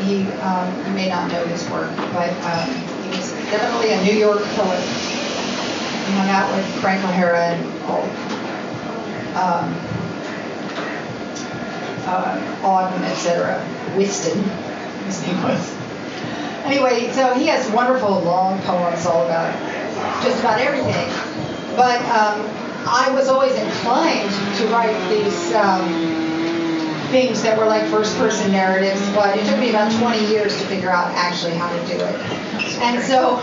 [0.00, 2.70] He, um, you may not know his work, but um,
[3.02, 4.80] he was definitely a New York poet.
[4.80, 8.02] He hung out with Frank O'Hara and all,
[9.36, 9.74] um,
[12.06, 13.62] uh, Auden, etc.
[13.96, 14.40] Wystan,
[15.04, 15.76] his name was.
[16.64, 19.52] Anyway, so he has wonderful long poems all about
[20.22, 21.08] just about everything.
[21.76, 22.40] But um,
[22.86, 26.37] I was always inclined to write these um,
[27.10, 30.66] things that were like first person narratives, but it took me about 20 years to
[30.66, 32.14] figure out actually how to do it.
[32.80, 33.36] And so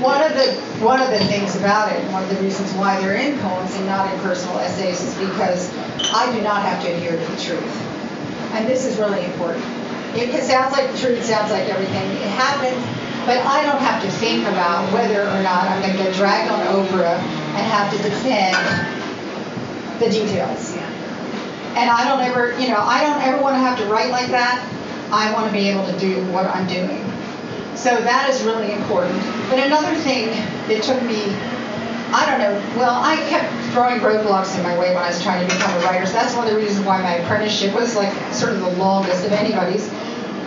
[0.00, 0.52] one of the
[0.82, 3.86] one of the things about it, one of the reasons why they're in poems and
[3.86, 5.72] not in personal essays is because
[6.12, 7.76] I do not have to adhere to the truth.
[8.52, 9.64] And this is really important.
[10.16, 12.10] It sounds like the truth, sounds like everything.
[12.10, 12.82] It happens,
[13.26, 16.50] but I don't have to think about whether or not I'm going to get dragged
[16.50, 18.56] on Oprah and have to defend
[20.00, 20.69] the details.
[21.76, 24.28] And I don't ever, you know, I don't ever want to have to write like
[24.28, 24.58] that.
[25.12, 27.04] I want to be able to do what I'm doing.
[27.74, 29.18] So that is really important.
[29.48, 30.28] But another thing
[30.68, 31.32] that took me,
[32.12, 35.46] I don't know, well, I kept throwing roadblocks in my way when I was trying
[35.46, 36.04] to become a writer.
[36.06, 39.24] So that's one of the reasons why my apprenticeship was like sort of the longest
[39.24, 39.88] of anybody's,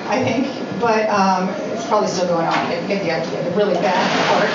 [0.08, 0.48] I think.
[0.80, 2.72] But um, it's probably still going on.
[2.72, 4.52] You get the idea, the really bad part.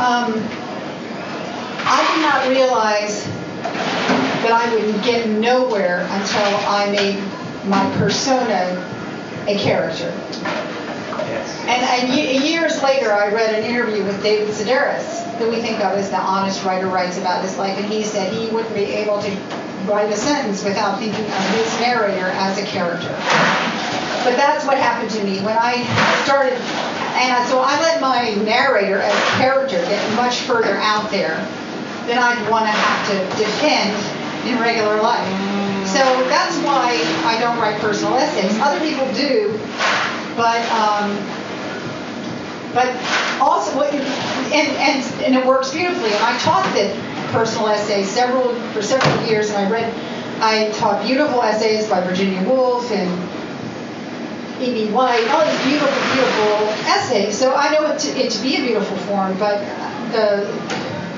[0.00, 0.42] Um,
[1.88, 3.26] I did not realize
[4.46, 7.18] that I wouldn't get nowhere until I made
[7.66, 8.78] my persona
[9.48, 10.14] a character.
[11.26, 11.60] Yes.
[11.66, 15.80] And, and ye- years later, I read an interview with David Sedaris, who we think
[15.80, 18.84] of as the honest writer writes about his life, and he said he wouldn't be
[18.84, 19.30] able to
[19.90, 23.10] write a sentence without thinking of his narrator as a character.
[24.22, 25.82] But that's what happened to me when I
[26.24, 26.54] started,
[27.18, 31.34] and so I let my narrator as a character get much further out there
[32.06, 34.15] than I'd want to have to defend
[34.46, 35.26] in regular life.
[35.86, 38.58] So that's why I don't write personal essays.
[38.60, 39.58] Other people do,
[40.36, 41.16] but um,
[42.74, 42.90] but
[43.40, 46.12] also and, and and it works beautifully.
[46.12, 46.90] And I taught the
[47.32, 49.94] personal essays several for several years, and I read
[50.40, 53.08] I taught beautiful essays by Virginia Woolf and
[54.60, 54.90] E.B.
[54.90, 57.38] White, all these beautiful, beautiful essays.
[57.38, 59.60] So I know it to, it to be a beautiful form, but
[60.12, 60.46] the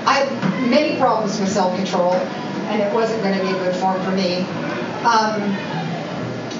[0.06, 2.14] I have many problems with self-control,
[2.68, 4.44] and it wasn't going to be a good form for me.
[5.04, 5.40] Um,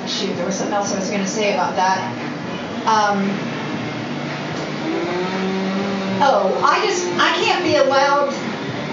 [0.08, 2.00] shoot, there was something else I was going to say about that.
[2.88, 3.28] Um,
[6.24, 8.32] oh, I just I can't be allowed.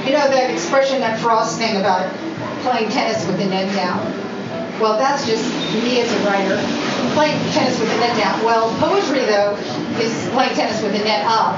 [0.05, 2.13] You know that expression, that Frost thing about
[2.61, 3.99] playing tennis with the net down.
[4.79, 5.43] Well, that's just
[5.83, 6.85] me as a writer
[7.15, 8.43] playing tennis with the net down.
[8.43, 9.55] Well, poetry though
[10.03, 11.55] is playing tennis with the net up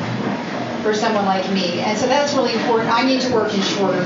[0.88, 1.82] for someone like me.
[1.82, 2.90] And so that's really important.
[2.90, 4.06] I need to work in shorter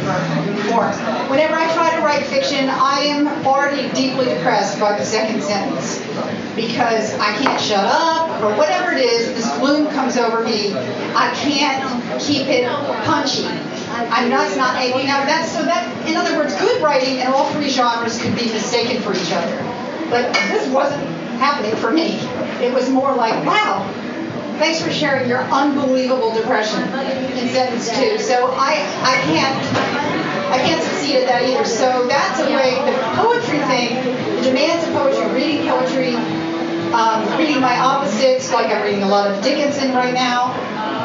[0.66, 0.98] forms.
[1.30, 6.00] Whenever I try to write fiction, I am already deeply depressed by the second sentence
[6.56, 9.28] because I can't shut up or whatever it is.
[9.36, 10.74] This gloom comes over me.
[10.74, 12.68] I can't keep it
[13.06, 13.46] punchy.
[13.46, 17.48] I'm not, not, you know, that's so that, in other words, good writing in all
[17.52, 19.56] three genres could be mistaken for each other.
[20.10, 21.06] But this wasn't
[21.38, 22.18] happening for me.
[22.66, 23.86] It was more like, wow,
[24.62, 26.84] thanks for sharing your unbelievable depression
[27.34, 28.20] in sentence two.
[28.20, 29.58] So I, I can't,
[30.54, 31.66] I can't succeed at that either.
[31.66, 33.98] So that's a way, the poetry thing,
[34.36, 36.14] the demands of poetry, reading poetry,
[36.94, 40.54] um, reading my opposites, like I'm reading a lot of Dickinson right now.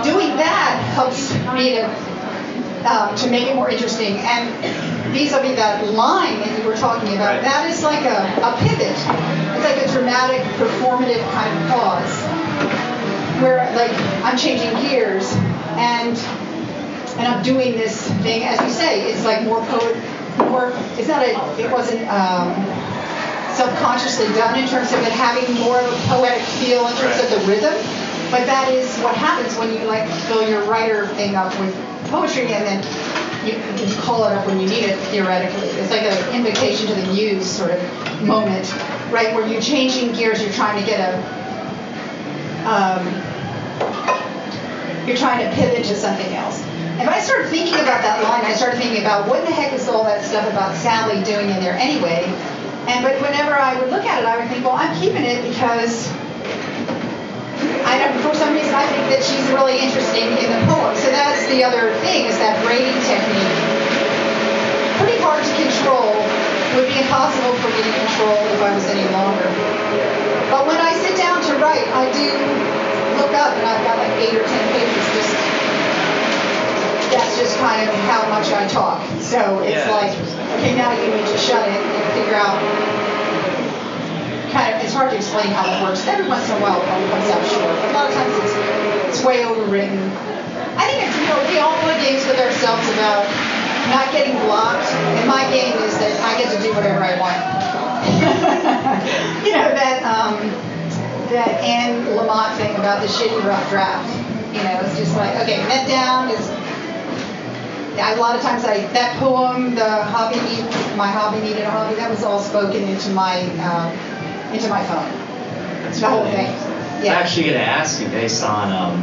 [0.05, 1.89] Doing that helps me to
[2.87, 4.19] um, to make it more interesting.
[4.19, 4.53] And
[5.12, 8.95] vis-a-vis that line that you were talking about, that is like a, a pivot.
[8.95, 12.23] It's like a dramatic, performative kind of pause,
[13.43, 13.93] where like
[14.25, 15.33] I'm changing gears
[15.77, 16.17] and
[17.19, 19.97] and I'm doing this thing, as you say, it's like more poet,
[20.51, 20.73] more.
[20.99, 21.63] It's not a.
[21.63, 22.07] It wasn't.
[22.09, 22.53] Um,
[23.57, 27.31] subconsciously done in terms of it having more of a poetic feel in terms of
[27.31, 27.73] the rhythm.
[28.31, 31.75] But that is what happens when you like fill your writer thing up with
[32.11, 32.83] poetry and then
[33.47, 35.69] you, you call it up when you need it theoretically.
[35.81, 38.71] It's like an invocation to the muse sort of moment,
[39.11, 39.35] right?
[39.35, 41.47] Where you're changing gears, you're trying to get a
[42.67, 43.07] um,
[45.07, 46.62] you're trying to pivot to something else.
[46.99, 49.87] And I started thinking about that line, I started thinking about what the heck is
[49.89, 52.24] all that stuff about Sally doing in there anyway?
[52.89, 55.45] And but whenever I would look at it, I would think, well, I'm keeping it
[55.45, 56.09] because
[57.85, 60.97] I don't, for some reason I think that she's really interesting in the poem.
[60.97, 63.57] So that's the other thing is that braiding technique.
[64.99, 66.16] Pretty hard to control.
[66.81, 69.49] Would be impossible for me to control if I was any longer.
[70.49, 72.86] But when I sit down to write, I do
[73.19, 75.33] look up and I've got like eight or ten pages just
[77.13, 79.01] that's just kind of how much I talk.
[79.23, 79.95] So it's Yeah.
[79.95, 80.13] like,
[80.59, 82.59] okay, now you need to shut it and figure out.
[84.53, 86.07] Kind of, it's hard to explain how that works.
[86.07, 87.69] Every once in a while, it comes out short.
[87.77, 88.55] A lot of times, it's
[89.17, 90.01] it's way overwritten.
[90.77, 93.25] I think it's, you know we all play games with ourselves about
[93.93, 94.87] not getting blocked.
[95.21, 97.39] And my game is that I get to do whatever I want.
[99.47, 100.37] you know that um,
[101.31, 104.09] that Anne Lamott thing about the shitty rough draft.
[104.55, 106.48] You know, it's just like okay, net down is
[107.98, 110.65] a lot of times I that poem, the hobby need,
[110.97, 113.93] my hobby needed a hobby, that was all spoken into my um,
[114.53, 115.11] into my phone.
[115.82, 116.47] That's the whole thing.
[117.07, 117.11] interesting.
[117.11, 119.01] I'm actually going to ask you based on um,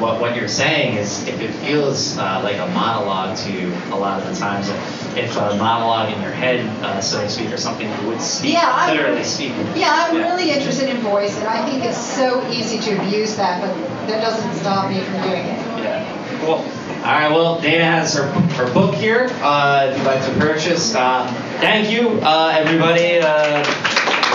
[0.00, 3.96] what what you're saying is if it feels uh, like a monologue to you a
[3.96, 7.52] lot of the times, if, if a monologue in your head, uh, so to speak,
[7.52, 9.66] or something you would speak, Yeah, literally speaking.
[9.76, 13.60] Yeah, I'm really interested in voice, and I think it's so easy to abuse that,
[13.60, 13.74] but
[14.08, 15.58] that doesn't stop me from doing it.
[15.78, 16.40] Yeah.
[16.40, 16.54] Cool.
[17.04, 17.30] All right.
[17.30, 19.28] Well, Dana has her, her book here.
[19.42, 20.94] Uh, if you'd like to purchase.
[20.94, 21.26] Uh,
[21.60, 23.20] thank you, uh, everybody.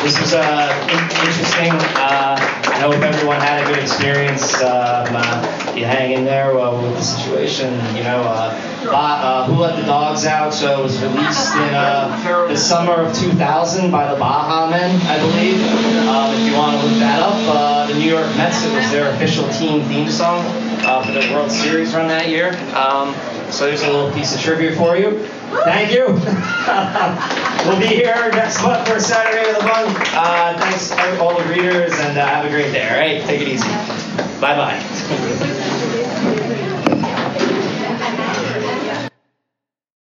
[0.04, 1.72] This was uh, in- interesting.
[2.00, 4.54] Uh, I hope everyone had a good experience.
[4.56, 7.74] Um, uh, you hang in there uh, with the situation.
[7.96, 8.56] You know, uh,
[8.92, 10.54] uh, Who Let the Dogs Out?
[10.54, 15.20] So it was released in uh, the summer of 2000 by the Baha Men, I
[15.20, 15.62] believe.
[16.08, 18.64] Um, if you want to look that up, uh, the New York Mets.
[18.64, 20.46] It was their official team theme song
[20.86, 22.50] uh, for the World Series run that year.
[22.76, 23.14] Um,
[23.52, 25.26] so there's a little piece of tribute for you.
[25.64, 26.06] Thank you.
[27.66, 29.98] we'll be here next month for Saturday of the month.
[30.14, 32.88] Uh, thanks all the readers and uh, have a great day.
[32.88, 33.68] All right, take it easy.
[34.40, 35.56] Bye bye.